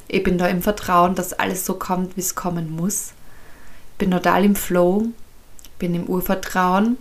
Ich 0.07 0.23
bin 0.23 0.37
da 0.37 0.47
im 0.47 0.61
Vertrauen, 0.61 1.15
dass 1.15 1.33
alles 1.33 1.65
so 1.65 1.73
kommt, 1.73 2.17
wie 2.17 2.21
es 2.21 2.35
kommen 2.35 2.75
muss. 2.75 3.13
Bin 3.97 4.11
total 4.11 4.45
im 4.45 4.55
Flow, 4.55 5.07
bin 5.79 5.95
im 5.95 6.05
Urvertrauen 6.05 6.97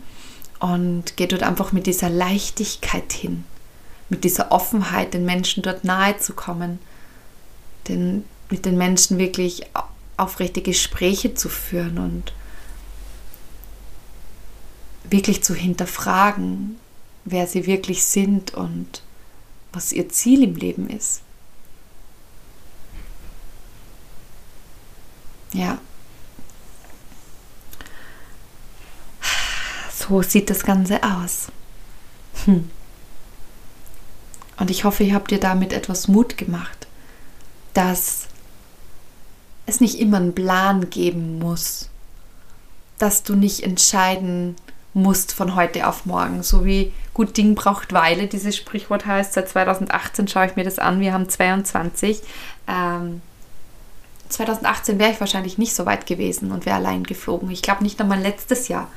und 0.61 1.17
gehe 1.17 1.29
dort 1.29 1.43
einfach 1.43 1.73
mit 1.73 1.87
dieser 1.87 2.09
Leichtigkeit 2.09 3.13
hin, 3.13 3.45
mit 4.09 4.25
dieser 4.25 4.51
Offenheit, 4.51 5.15
den 5.15 5.25
Menschen 5.25 5.63
dort 5.63 5.85
nahe 5.85 6.17
zu 6.19 6.33
kommen, 6.33 6.79
den, 7.89 8.25
mit 8.51 8.65
den 8.65 8.79
Menschen 8.79 9.19
wirklich 9.19 9.63
aufrechte 10.17 10.63
Gespräche 10.63 11.35
zu 11.35 11.49
führen 11.49 11.99
und 11.99 12.33
wirklich 15.11 15.43
zu 15.43 15.55
hinterfragen, 15.55 16.77
wer 17.25 17.47
sie 17.47 17.67
wirklich 17.67 18.05
sind 18.05 18.55
und 18.55 19.03
was 19.73 19.93
ihr 19.93 20.09
Ziel 20.09 20.43
im 20.43 20.57
Leben 20.57 20.89
ist. 20.91 21.23
Ja. 25.53 25.79
So 29.99 30.23
sieht 30.23 30.49
das 30.49 30.63
Ganze 30.63 31.03
aus. 31.03 31.49
Hm. 32.45 32.71
Und 34.59 34.71
ich 34.71 34.85
hoffe, 34.85 35.03
ihr 35.03 35.15
habt 35.15 35.31
dir 35.31 35.41
damit 35.41 35.73
etwas 35.73 36.07
Mut 36.07 36.39
gemacht, 36.39 36.87
dass 37.75 38.29
es 39.67 39.81
nicht 39.81 39.99
immer 39.99 40.19
einen 40.19 40.35
Plan 40.35 40.89
geben 40.91 41.39
muss, 41.39 41.91
dass 42.99 43.23
du 43.23 43.35
nicht 43.35 43.63
entscheiden 43.63 44.57
musst 44.95 45.33
von 45.33 45.55
heute 45.57 45.87
auf 45.87 46.07
morgen. 46.07 46.43
So 46.43 46.65
wie 46.65 46.93
gut 47.13 47.37
Ding 47.37 47.55
braucht 47.55 47.93
Weile, 47.93 48.27
dieses 48.29 48.57
Sprichwort 48.57 49.05
heißt. 49.05 49.33
Seit 49.33 49.49
2018 49.49 50.29
schaue 50.29 50.47
ich 50.47 50.57
mir 50.57 50.65
das 50.65 50.79
an. 50.79 51.01
Wir 51.01 51.13
haben 51.13 51.29
22. 51.29 52.23
Ähm, 52.67 53.21
2018 54.29 54.99
wäre 54.99 55.13
ich 55.13 55.21
wahrscheinlich 55.21 55.59
nicht 55.59 55.75
so 55.75 55.87
weit 55.87 56.07
gewesen 56.07 56.53
und 56.53 56.67
wäre 56.67 56.77
allein 56.77 57.05
geflogen. 57.05 57.51
Ich 57.51 57.63
glaube 57.63 57.83
nicht 57.83 58.01
einmal 58.01 58.21
letztes 58.21 58.69
Jahr. 58.69 58.89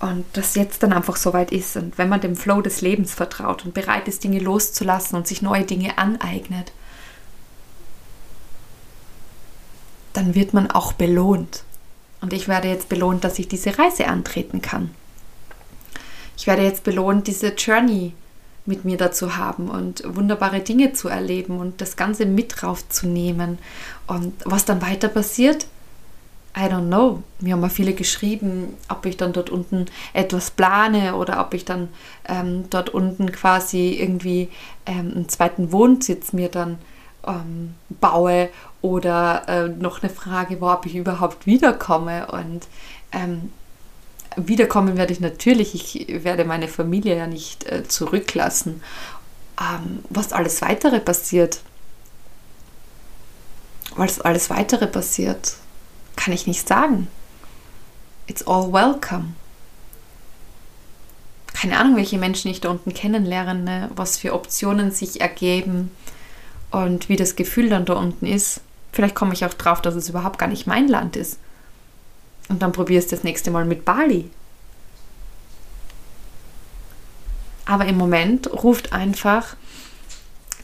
Und 0.00 0.24
dass 0.32 0.54
jetzt 0.54 0.82
dann 0.82 0.94
einfach 0.94 1.16
so 1.16 1.34
weit 1.34 1.52
ist. 1.52 1.76
Und 1.76 1.98
wenn 1.98 2.08
man 2.08 2.22
dem 2.22 2.34
Flow 2.34 2.62
des 2.62 2.80
Lebens 2.80 3.12
vertraut 3.12 3.64
und 3.64 3.74
bereit 3.74 4.08
ist, 4.08 4.24
Dinge 4.24 4.38
loszulassen 4.38 5.16
und 5.16 5.26
sich 5.26 5.42
neue 5.42 5.64
Dinge 5.64 5.98
aneignet, 5.98 6.72
dann 10.14 10.34
wird 10.34 10.54
man 10.54 10.70
auch 10.70 10.94
belohnt. 10.94 11.64
Und 12.22 12.32
ich 12.32 12.48
werde 12.48 12.68
jetzt 12.68 12.88
belohnt, 12.88 13.24
dass 13.24 13.38
ich 13.38 13.48
diese 13.48 13.78
Reise 13.78 14.06
antreten 14.06 14.62
kann. 14.62 14.90
Ich 16.36 16.46
werde 16.46 16.62
jetzt 16.62 16.84
belohnt, 16.84 17.26
diese 17.26 17.48
Journey 17.48 18.14
mit 18.66 18.84
mir 18.84 18.96
dazu 18.96 19.36
haben 19.36 19.68
und 19.68 20.02
wunderbare 20.06 20.60
Dinge 20.60 20.92
zu 20.92 21.08
erleben 21.08 21.58
und 21.58 21.80
das 21.80 21.96
Ganze 21.96 22.24
mit 22.24 22.62
raufzunehmen. 22.62 23.58
Und 24.06 24.34
was 24.44 24.64
dann 24.64 24.80
weiter 24.80 25.08
passiert, 25.08 25.66
I 26.60 26.68
don't 26.68 26.88
know. 26.88 27.22
Mir 27.40 27.54
haben 27.54 27.60
mal 27.60 27.70
viele 27.70 27.94
geschrieben, 27.94 28.76
ob 28.88 29.06
ich 29.06 29.16
dann 29.16 29.32
dort 29.32 29.48
unten 29.48 29.86
etwas 30.12 30.50
plane 30.50 31.14
oder 31.16 31.40
ob 31.40 31.54
ich 31.54 31.64
dann 31.64 31.88
ähm, 32.28 32.64
dort 32.68 32.90
unten 32.90 33.32
quasi 33.32 33.92
irgendwie 33.98 34.48
ähm, 34.84 35.12
einen 35.14 35.28
zweiten 35.28 35.72
Wohnsitz 35.72 36.34
mir 36.34 36.50
dann 36.50 36.78
ähm, 37.26 37.74
baue 37.88 38.50
oder 38.82 39.48
äh, 39.48 39.68
noch 39.68 40.02
eine 40.02 40.10
Frage 40.10 40.60
war, 40.60 40.78
ob 40.78 40.86
ich 40.86 40.96
überhaupt 40.96 41.46
wiederkomme. 41.46 42.26
Und 42.26 42.66
ähm, 43.12 43.50
wiederkommen 44.36 44.98
werde 44.98 45.12
ich 45.12 45.20
natürlich. 45.20 45.74
Ich 45.74 46.24
werde 46.24 46.44
meine 46.44 46.68
Familie 46.68 47.16
ja 47.16 47.26
nicht 47.26 47.64
äh, 47.64 47.86
zurücklassen. 47.88 48.82
Ähm, 49.58 50.00
was 50.10 50.32
alles 50.32 50.60
weitere 50.60 51.00
passiert, 51.00 51.60
was 53.96 54.20
alles 54.20 54.50
weitere 54.50 54.86
passiert, 54.86 55.56
kann 56.20 56.34
ich 56.34 56.46
nicht 56.46 56.68
sagen. 56.68 57.08
It's 58.26 58.46
all 58.46 58.72
welcome. 58.72 59.34
Keine 61.54 61.78
Ahnung, 61.78 61.96
welche 61.96 62.18
Menschen 62.18 62.50
ich 62.50 62.60
da 62.60 62.68
unten 62.68 62.92
kennenlerne, 62.92 63.90
was 63.96 64.18
für 64.18 64.34
Optionen 64.34 64.92
sich 64.92 65.20
ergeben 65.20 65.90
und 66.70 67.08
wie 67.08 67.16
das 67.16 67.36
Gefühl 67.36 67.70
dann 67.70 67.86
da 67.86 67.94
unten 67.94 68.26
ist. 68.26 68.60
Vielleicht 68.92 69.14
komme 69.14 69.32
ich 69.32 69.44
auch 69.44 69.54
drauf, 69.54 69.80
dass 69.80 69.94
es 69.94 70.08
überhaupt 70.08 70.38
gar 70.38 70.46
nicht 70.48 70.66
mein 70.66 70.88
Land 70.88 71.16
ist. 71.16 71.38
Und 72.48 72.60
dann 72.62 72.72
probiere 72.72 72.98
es 73.02 73.08
das 73.08 73.24
nächste 73.24 73.50
Mal 73.50 73.64
mit 73.64 73.84
Bali. 73.84 74.28
Aber 77.64 77.86
im 77.86 77.96
Moment 77.96 78.52
ruft 78.52 78.92
einfach 78.92 79.56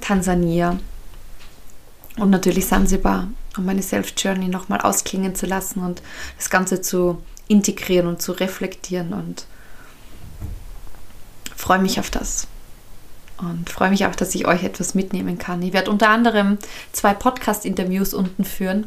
Tansania 0.01 0.79
und 2.17 2.31
natürlich 2.31 2.67
Sansibar, 2.67 3.29
um 3.57 3.65
meine 3.65 3.83
Self-Journey 3.83 4.49
nochmal 4.49 4.81
ausklingen 4.81 5.35
zu 5.35 5.47
lassen 5.47 5.81
und 5.81 6.03
das 6.37 6.51
Ganze 6.51 6.81
zu 6.81 7.23
integrieren 7.49 8.07
und 8.07 8.21
zu 8.21 8.33
reflektieren 8.33 9.13
und 9.13 9.47
freue 11.55 11.79
mich 11.79 11.99
auf 11.99 12.11
das. 12.11 12.47
Und 13.39 13.69
freue 13.69 13.91
mich 13.91 14.07
auch, 14.07 14.15
dass 14.15 14.35
ich 14.35 14.47
euch 14.47 14.65
etwas 14.65 14.95
mitnehmen 14.95 15.39
kann. 15.39 15.61
Ich 15.63 15.75
werde 15.75 15.91
unter 15.91 16.09
anderem 16.09 16.57
zwei 16.93 17.13
Podcast-Interviews 17.13 18.15
unten 18.15 18.45
führen. 18.45 18.87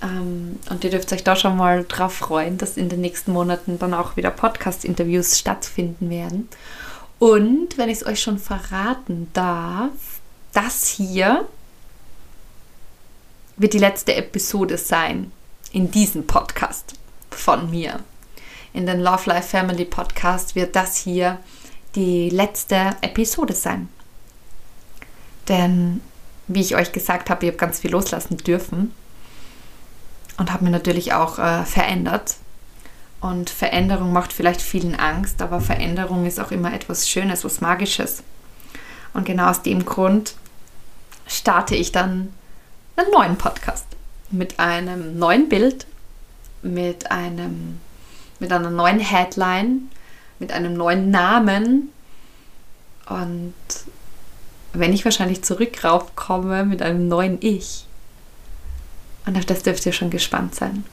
Ähm, 0.00 0.60
und 0.70 0.84
ihr 0.84 0.90
dürft 0.90 1.12
euch 1.12 1.24
da 1.24 1.34
schon 1.34 1.56
mal 1.56 1.84
drauf 1.88 2.14
freuen, 2.14 2.56
dass 2.56 2.76
in 2.76 2.88
den 2.88 3.00
nächsten 3.00 3.32
Monaten 3.32 3.78
dann 3.80 3.94
auch 3.94 4.16
wieder 4.16 4.30
Podcast-Interviews 4.30 5.38
stattfinden 5.38 6.08
werden. 6.08 6.48
Und 7.18 7.76
wenn 7.76 7.88
ich 7.88 7.98
es 7.98 8.06
euch 8.06 8.22
schon 8.22 8.38
verraten 8.38 9.28
darf, 9.32 9.90
das 10.52 10.86
hier 10.86 11.44
wird 13.58 13.74
die 13.74 13.78
letzte 13.78 14.14
Episode 14.14 14.78
sein 14.78 15.32
in 15.72 15.90
diesem 15.90 16.26
Podcast 16.26 16.94
von 17.30 17.70
mir. 17.70 18.00
In 18.72 18.86
den 18.86 19.00
Love 19.00 19.28
Life 19.28 19.48
Family 19.48 19.84
Podcast 19.84 20.54
wird 20.54 20.76
das 20.76 20.96
hier 20.96 21.38
die 21.96 22.30
letzte 22.30 22.96
Episode 23.00 23.54
sein. 23.54 23.88
Denn, 25.48 26.00
wie 26.46 26.60
ich 26.60 26.76
euch 26.76 26.92
gesagt 26.92 27.30
habe, 27.30 27.44
ich 27.44 27.50
habe 27.50 27.58
ganz 27.58 27.80
viel 27.80 27.90
loslassen 27.90 28.36
dürfen 28.36 28.94
und 30.36 30.52
habe 30.52 30.64
mir 30.64 30.70
natürlich 30.70 31.12
auch 31.12 31.40
äh, 31.40 31.64
verändert. 31.64 32.36
Und 33.20 33.50
Veränderung 33.50 34.12
macht 34.12 34.32
vielleicht 34.32 34.62
vielen 34.62 34.94
Angst, 34.94 35.42
aber 35.42 35.60
Veränderung 35.60 36.26
ist 36.26 36.38
auch 36.38 36.52
immer 36.52 36.72
etwas 36.72 37.08
Schönes, 37.08 37.44
was 37.44 37.60
Magisches. 37.60 38.22
Und 39.14 39.24
genau 39.24 39.50
aus 39.50 39.62
dem 39.62 39.84
Grund 39.84 40.36
starte 41.26 41.74
ich 41.74 41.90
dann 41.90 42.32
einen 42.98 43.10
neuen 43.10 43.36
Podcast 43.36 43.86
mit 44.30 44.58
einem 44.58 45.18
neuen 45.18 45.48
Bild, 45.48 45.86
mit 46.62 47.10
einem 47.10 47.80
mit 48.40 48.52
einer 48.52 48.70
neuen 48.70 49.00
Headline, 49.00 49.90
mit 50.38 50.52
einem 50.52 50.74
neuen 50.74 51.10
Namen 51.10 51.90
und 53.08 53.54
wenn 54.72 54.92
ich 54.92 55.04
wahrscheinlich 55.04 55.42
zurück 55.42 55.82
raufkomme 55.82 56.64
mit 56.64 56.82
einem 56.82 57.08
neuen 57.08 57.38
Ich. 57.40 57.86
Und 59.26 59.36
auf 59.36 59.44
das 59.44 59.62
dürft 59.62 59.84
ihr 59.86 59.92
schon 59.92 60.10
gespannt 60.10 60.54
sein. 60.54 60.84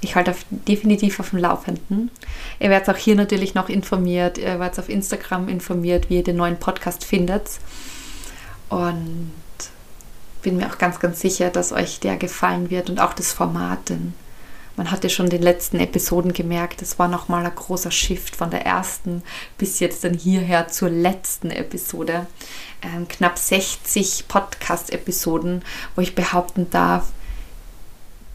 Ich 0.00 0.14
halte 0.14 0.34
definitiv 0.50 1.20
auf 1.20 1.30
dem 1.30 1.40
Laufenden. 1.40 2.10
Ihr 2.60 2.70
werdet 2.70 2.88
auch 2.88 2.98
hier 2.98 3.14
natürlich 3.14 3.54
noch 3.54 3.68
informiert. 3.68 4.38
Ihr 4.38 4.58
werdet 4.60 4.78
auf 4.78 4.88
Instagram 4.88 5.48
informiert, 5.48 6.08
wie 6.08 6.16
ihr 6.16 6.24
den 6.24 6.36
neuen 6.36 6.58
Podcast 6.58 7.04
findet. 7.04 7.48
Und 8.68 9.32
bin 10.46 10.58
mir 10.58 10.70
auch 10.70 10.78
ganz, 10.78 11.00
ganz 11.00 11.20
sicher, 11.20 11.50
dass 11.50 11.72
euch 11.72 11.98
der 11.98 12.16
gefallen 12.16 12.70
wird 12.70 12.88
und 12.88 13.00
auch 13.00 13.14
das 13.14 13.32
Format. 13.32 13.88
Denn 13.88 14.14
man 14.76 14.92
hatte 14.92 15.10
schon 15.10 15.28
den 15.28 15.42
letzten 15.42 15.80
Episoden 15.80 16.32
gemerkt, 16.32 16.82
es 16.82 17.00
war 17.00 17.08
nochmal 17.08 17.44
ein 17.44 17.52
großer 17.52 17.90
Shift 17.90 18.36
von 18.36 18.52
der 18.52 18.64
ersten 18.64 19.24
bis 19.58 19.80
jetzt 19.80 20.04
dann 20.04 20.14
hierher 20.14 20.68
zur 20.68 20.88
letzten 20.88 21.50
Episode. 21.50 22.28
Ähm, 22.80 23.08
knapp 23.08 23.38
60 23.38 24.28
Podcast-Episoden, 24.28 25.62
wo 25.96 26.00
ich 26.00 26.14
behaupten 26.14 26.70
darf, 26.70 27.08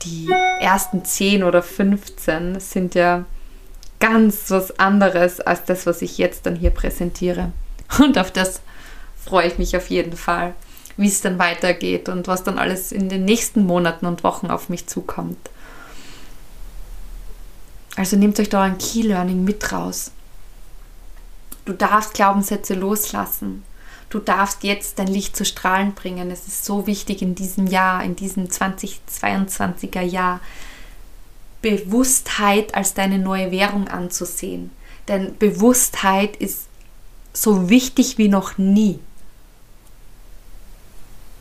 die 0.01 0.27
ersten 0.59 1.05
10 1.05 1.45
oder 1.45 1.63
15 1.63 2.59
sind 2.59 2.93
ja 2.93 3.23
ganz 4.01 4.51
was 4.51 4.77
anderes 4.77 5.39
als 5.39 5.63
das, 5.63 5.85
was 5.85 6.01
ich 6.01 6.17
jetzt 6.17 6.45
dann 6.45 6.57
hier 6.57 6.71
präsentiere. 6.71 7.53
Und 7.99 8.17
auf 8.17 8.31
das 8.31 8.59
freue 9.23 9.47
ich 9.47 9.57
mich 9.57 9.77
auf 9.77 9.89
jeden 9.89 10.17
Fall, 10.17 10.55
wie 10.97 11.07
es 11.07 11.21
dann 11.21 11.39
weitergeht 11.39 12.09
und 12.09 12.27
was 12.27 12.43
dann 12.43 12.57
alles 12.57 12.91
in 12.91 13.09
den 13.09 13.25
nächsten 13.25 13.65
Monaten 13.65 14.05
und 14.05 14.23
Wochen 14.23 14.47
auf 14.47 14.69
mich 14.69 14.87
zukommt. 14.87 15.49
Also 17.95 18.15
nehmt 18.17 18.39
euch 18.39 18.49
da 18.49 18.63
ein 18.63 18.77
Key 18.77 19.01
Learning 19.01 19.43
mit 19.43 19.71
raus. 19.71 20.11
Du 21.65 21.73
darfst 21.73 22.13
Glaubenssätze 22.13 22.73
loslassen. 22.73 23.63
Du 24.09 24.19
darfst 24.19 24.63
jetzt 24.63 24.99
dein 24.99 25.07
Licht 25.07 25.37
zu 25.37 25.45
strahlen 25.45 25.93
bringen. 25.93 26.31
Es 26.31 26.47
ist 26.47 26.65
so 26.65 26.87
wichtig 26.87 27.21
in 27.21 27.35
diesem 27.35 27.67
Jahr, 27.67 28.03
in 28.03 28.15
diesem 28.15 28.47
2022er 28.47 30.01
Jahr, 30.01 30.41
Bewusstheit 31.61 32.75
als 32.75 32.93
deine 32.93 33.19
neue 33.19 33.51
Währung 33.51 33.87
anzusehen. 33.87 34.71
Denn 35.07 35.37
Bewusstheit 35.37 36.35
ist 36.35 36.67
so 37.33 37.69
wichtig 37.69 38.17
wie 38.17 38.27
noch 38.27 38.57
nie. 38.57 38.99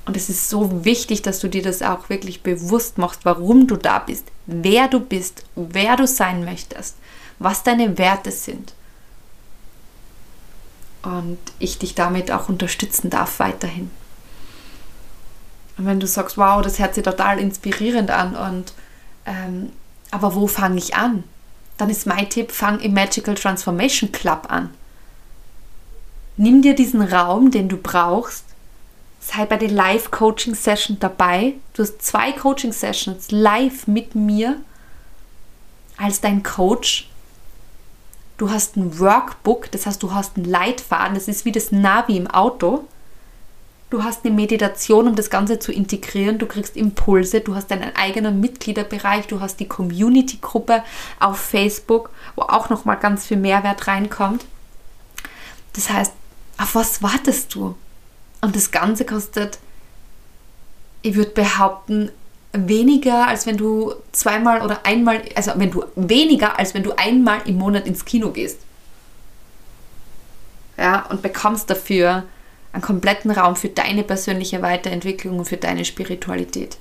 Und 0.06 0.16
es 0.16 0.28
ist 0.28 0.48
so 0.48 0.84
wichtig, 0.84 1.22
dass 1.22 1.40
du 1.40 1.48
dir 1.48 1.62
das 1.62 1.82
auch 1.82 2.08
wirklich 2.08 2.42
bewusst 2.42 2.98
machst, 2.98 3.24
warum 3.24 3.66
du 3.66 3.76
da 3.76 3.98
bist, 3.98 4.26
wer 4.46 4.88
du 4.88 5.00
bist, 5.00 5.44
wer 5.54 5.96
du 5.96 6.06
sein 6.06 6.44
möchtest, 6.44 6.96
was 7.38 7.62
deine 7.62 7.98
Werte 7.98 8.30
sind. 8.30 8.72
Und 11.02 11.38
ich 11.58 11.78
dich 11.78 11.94
damit 11.94 12.30
auch 12.30 12.48
unterstützen 12.48 13.10
darf 13.10 13.38
weiterhin. 13.38 13.90
Und 15.78 15.86
wenn 15.86 16.00
du 16.00 16.06
sagst, 16.06 16.36
wow, 16.36 16.60
das 16.60 16.78
hört 16.78 16.94
sich 16.94 17.04
total 17.04 17.38
inspirierend 17.38 18.10
an 18.10 18.36
und 18.36 18.74
ähm, 19.26 19.72
aber 20.10 20.34
wo 20.34 20.46
fange 20.46 20.78
ich 20.78 20.94
an? 20.94 21.24
Dann 21.78 21.88
ist 21.88 22.06
mein 22.06 22.28
Tipp, 22.28 22.52
fang 22.52 22.80
im 22.80 22.92
Magical 22.92 23.34
Transformation 23.34 24.12
Club 24.12 24.46
an. 24.48 24.70
Nimm 26.36 26.62
dir 26.62 26.74
diesen 26.74 27.00
Raum, 27.00 27.50
den 27.50 27.68
du 27.68 27.76
brauchst, 27.76 28.44
sei 29.20 29.44
bei 29.44 29.56
den 29.56 29.74
Live-Coaching-Session 29.74 30.98
dabei. 30.98 31.54
Du 31.74 31.82
hast 31.82 32.02
zwei 32.02 32.32
Coaching-Sessions 32.32 33.30
live 33.30 33.86
mit 33.86 34.14
mir 34.14 34.56
als 35.96 36.20
dein 36.20 36.42
Coach. 36.42 37.08
Du 38.38 38.50
hast 38.50 38.76
ein 38.76 38.98
Workbook, 38.98 39.70
das 39.70 39.84
heißt, 39.84 40.02
du 40.02 40.14
hast 40.14 40.36
einen 40.36 40.46
Leitfaden, 40.46 41.14
das 41.14 41.28
ist 41.28 41.44
wie 41.44 41.52
das 41.52 41.70
Navi 41.70 42.16
im 42.16 42.26
Auto. 42.26 42.86
Du 43.90 44.04
hast 44.04 44.24
eine 44.24 44.34
Meditation, 44.34 45.08
um 45.08 45.16
das 45.16 45.30
Ganze 45.30 45.58
zu 45.58 45.72
integrieren. 45.72 46.38
Du 46.38 46.46
kriegst 46.46 46.76
Impulse. 46.76 47.40
Du 47.40 47.56
hast 47.56 47.72
deinen 47.72 47.94
eigenen 47.96 48.40
Mitgliederbereich. 48.40 49.26
Du 49.26 49.40
hast 49.40 49.58
die 49.58 49.66
Community-Gruppe 49.66 50.84
auf 51.18 51.38
Facebook, 51.38 52.10
wo 52.36 52.42
auch 52.42 52.70
nochmal 52.70 52.98
ganz 52.98 53.26
viel 53.26 53.36
Mehrwert 53.36 53.88
reinkommt. 53.88 54.44
Das 55.72 55.90
heißt, 55.90 56.12
auf 56.56 56.76
was 56.76 57.02
wartest 57.02 57.52
du? 57.56 57.74
Und 58.40 58.56
das 58.56 58.70
Ganze 58.70 59.04
kostet, 59.04 59.58
ich 61.02 61.14
würde 61.14 61.30
behaupten, 61.30 62.10
weniger, 62.52 63.28
als 63.28 63.46
wenn 63.46 63.56
du 63.56 63.94
zweimal 64.12 64.62
oder 64.62 64.84
einmal, 64.84 65.22
also 65.34 65.52
wenn 65.56 65.70
du 65.70 65.84
weniger, 65.94 66.58
als 66.58 66.74
wenn 66.74 66.82
du 66.82 66.92
einmal 66.96 67.40
im 67.46 67.56
Monat 67.56 67.86
ins 67.86 68.04
Kino 68.04 68.30
gehst. 68.30 68.58
Ja, 70.76 71.06
und 71.06 71.22
bekommst 71.22 71.70
dafür 71.70 72.24
einen 72.72 72.82
kompletten 72.82 73.30
Raum 73.30 73.56
für 73.56 73.68
deine 73.68 74.02
persönliche 74.02 74.62
Weiterentwicklung 74.62 75.38
und 75.38 75.44
für 75.44 75.56
deine 75.56 75.84
Spiritualität. 75.84 76.78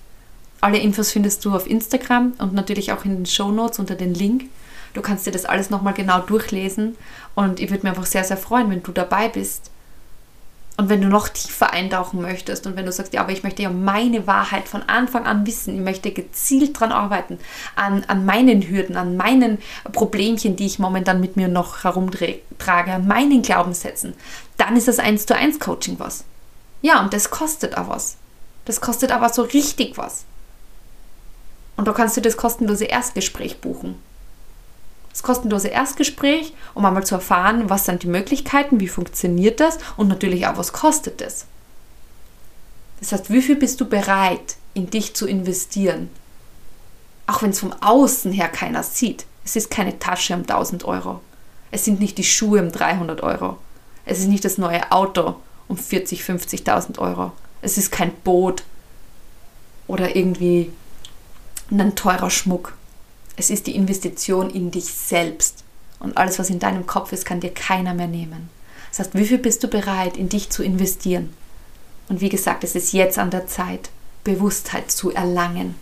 Alle 0.62 0.78
Infos 0.78 1.12
findest 1.12 1.43
du 1.45 1.54
auf 1.54 1.69
Instagram 1.69 2.34
und 2.38 2.54
natürlich 2.54 2.91
auch 2.91 3.06
in 3.06 3.17
den 3.17 3.26
Show 3.26 3.52
Notes 3.52 3.80
unter 3.80 3.95
den 3.95 4.13
Link. 4.13 4.45
Du 4.93 5.02
kannst 5.02 5.26
dir 5.28 5.32
das 5.32 5.45
alles 5.45 5.69
nochmal 5.69 5.93
genau 5.93 6.19
durchlesen 6.19 6.98
und 7.36 7.60
ich 7.60 7.69
würde 7.69 7.84
mir 7.84 7.89
einfach 7.89 8.06
sehr, 8.06 8.24
sehr 8.24 8.38
freuen, 8.38 8.69
wenn 8.69 8.84
du 8.84 8.91
dabei 8.91 9.30
bist 9.30 9.69
und 10.80 10.88
wenn 10.88 11.02
du 11.02 11.10
noch 11.10 11.28
tiefer 11.28 11.74
eintauchen 11.74 12.22
möchtest 12.22 12.65
und 12.65 12.78
wenn 12.78 12.86
du 12.86 12.94
sagst, 12.94 13.13
ja, 13.13 13.20
aber 13.20 13.34
ich 13.34 13.44
möchte 13.44 13.62
ja 13.62 13.70
meine 13.70 14.28
Wahrheit 14.28 14.70
von 14.70 14.82
Anfang 14.84 15.26
an 15.26 15.46
wissen, 15.46 15.76
ich 15.76 15.82
möchte 15.82 16.12
gezielt 16.12 16.78
daran 16.78 16.94
arbeiten, 16.94 17.38
an, 17.76 18.06
an 18.08 18.24
meinen 18.24 18.62
Hürden, 18.62 18.96
an 18.96 19.18
meinen 19.18 19.58
Problemchen, 19.92 20.56
die 20.56 20.65
ich 20.65 20.80
momentan 20.80 21.20
mit 21.20 21.36
mir 21.36 21.50
noch 21.50 21.84
herumtrage, 21.84 22.94
an 22.94 23.08
meinen 23.08 23.42
Glaubenssätzen, 23.42 24.13
dann 24.56 24.78
ist 24.78 24.88
das 24.88 25.00
1 25.00 25.26
zu 25.26 25.36
1 25.36 25.60
Coaching 25.60 26.00
was. 26.00 26.24
Ja, 26.82 27.02
und 27.02 27.12
das 27.12 27.30
kostet 27.30 27.78
auch 27.78 27.89
was. 27.89 28.15
Das 28.63 28.80
kostet 28.80 29.12
aber 29.12 29.28
so 29.28 29.42
richtig 29.42 29.98
was. 29.98 30.24
Und 31.76 31.89
da 31.89 31.92
kannst 31.92 32.15
du 32.15 32.22
das 32.22 32.38
kostenlose 32.38 32.86
Erstgespräch 32.86 33.60
buchen 33.60 33.96
das 35.10 35.24
kostenlose 35.24 35.69
Erstgespräch, 35.69 36.54
um 36.74 36.86
einmal 36.86 37.06
zu 37.06 37.15
erfahren, 37.15 37.69
was 37.69 37.86
sind 37.86 38.04
die 38.04 38.08
Möglichkeiten, 38.08 38.80
wie 38.80 38.88
funktioniert 38.88 39.60
das 39.60 39.78
und 39.98 40.08
natürlich 40.08 40.48
auch, 40.48 40.58
was 40.58 40.74
kostet 40.74 41.22
es. 41.22 41.45
Das 43.00 43.12
heißt, 43.12 43.30
wie 43.30 43.41
viel 43.41 43.56
bist 43.56 43.80
du 43.82 43.86
bereit, 43.86 44.58
in 44.74 44.89
dich 44.89 45.15
zu 45.15 45.28
investieren? 45.28 46.10
Auch 47.28 47.41
wenn 47.41 47.52
es 47.52 47.60
vom 47.60 47.74
Außen 47.82 48.32
her 48.32 48.50
keiner 48.50 48.84
sieht. 48.84 49.26
Es 49.45 49.56
ist 49.56 49.72
keine 49.72 50.00
Tasche 50.00 50.34
um 50.34 50.41
1000 50.41 50.84
Euro. 50.86 51.22
Es 51.72 51.86
sind 51.86 52.00
nicht 52.00 52.17
die 52.17 52.24
Schuhe 52.24 52.62
um 52.62 52.72
300 52.72 53.22
Euro. 53.22 53.58
Es 54.06 54.19
ist 54.19 54.28
nicht 54.28 54.43
das 54.45 54.58
neue 54.58 54.91
Auto 54.91 55.36
um 55.67 55.78
40, 55.78 56.24
50.000 56.24 57.00
Euro. 57.00 57.32
Es 57.62 57.78
ist 57.78 57.91
kein 57.91 58.13
Boot 58.24 58.63
oder 59.88 60.15
irgendwie 60.15 60.72
ein 61.72 61.95
teurer 61.95 62.30
Schmuck. 62.30 62.74
Es 63.39 63.49
ist 63.49 63.67
die 63.67 63.75
Investition 63.78 64.49
in 64.49 64.69
dich 64.69 64.93
selbst. 64.93 65.63
Und 66.02 66.17
alles, 66.17 66.39
was 66.39 66.49
in 66.49 66.60
deinem 66.60 66.86
Kopf 66.86 67.13
ist, 67.13 67.25
kann 67.25 67.39
dir 67.39 67.54
keiner 67.54 67.93
mehr 67.93 68.08
nehmen. 68.08 68.49
Das 68.89 68.99
heißt, 68.99 69.15
wie 69.15 69.25
viel 69.25 69.38
bist 69.38 69.63
du 69.63 69.69
bereit, 69.69 70.17
in 70.17 70.28
dich 70.28 70.49
zu 70.49 70.62
investieren? 70.62 71.34
Und 72.10 72.19
wie 72.19 72.28
gesagt, 72.28 72.65
es 72.65 72.75
ist 72.75 72.91
jetzt 72.91 73.17
an 73.17 73.32
der 73.32 73.47
Zeit, 73.47 73.91
Bewusstheit 74.25 74.91
zu 74.91 75.12
erlangen. 75.12 75.75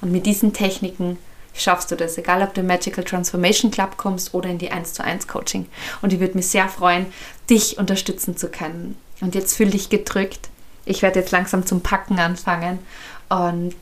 Und 0.00 0.10
mit 0.10 0.26
diesen 0.26 0.52
Techniken 0.52 1.16
schaffst 1.54 1.92
du 1.92 1.94
das, 1.94 2.18
egal 2.18 2.42
ob 2.42 2.52
du 2.52 2.62
im 2.62 2.66
Magical 2.66 3.04
Transformation 3.04 3.70
Club 3.70 3.96
kommst 3.96 4.34
oder 4.34 4.50
in 4.50 4.58
die 4.58 4.72
1 4.72 4.94
zu 4.94 5.04
1 5.04 5.28
Coaching. 5.28 5.66
Und 6.02 6.12
ich 6.12 6.18
würde 6.18 6.34
mich 6.34 6.48
sehr 6.48 6.68
freuen, 6.68 7.06
dich 7.48 7.78
unterstützen 7.78 8.36
zu 8.36 8.48
können. 8.48 8.96
Und 9.20 9.36
jetzt 9.36 9.56
fühl 9.56 9.70
dich 9.70 9.88
gedrückt. 9.88 10.48
Ich 10.84 11.02
werde 11.02 11.20
jetzt 11.20 11.30
langsam 11.30 11.64
zum 11.64 11.80
Packen 11.80 12.18
anfangen 12.18 12.80
und 13.28 13.76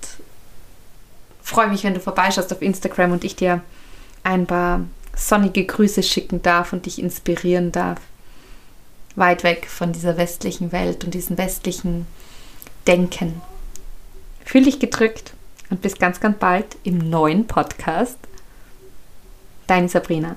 freue 1.43 1.69
mich, 1.69 1.85
wenn 1.85 1.95
du 1.95 2.01
vorbeischaust 2.01 2.53
auf 2.53 2.63
Instagram 2.63 3.13
und 3.13 3.25
ich 3.25 3.37
dir 3.37 3.61
ein 4.23 4.47
paar 4.47 4.81
sonnige 5.17 5.65
Grüße 5.65 6.03
schicken 6.03 6.43
darf 6.43 6.73
und 6.73 6.87
dich 6.87 7.01
inspirieren 7.01 7.73
darf. 7.73 8.01
Weit 9.15 9.45
weg 9.45 9.67
von 9.69 9.93
dieser 9.93 10.17
westlichen 10.17 10.73
Welt 10.73 11.05
und 11.05 11.13
diesem 11.13 11.37
westlichen 11.37 12.07
Denken. 12.87 13.43
Fühl 14.45 14.65
dich 14.65 14.79
gedrückt 14.79 15.35
und 15.71 15.83
bis 15.83 15.99
ganz, 15.99 16.21
ganz 16.21 16.39
bald 16.39 16.77
im 16.83 16.99
neuen 16.99 17.47
Podcast. 17.47 18.19
Deine 19.67 19.89
Sabrina. 19.89 20.37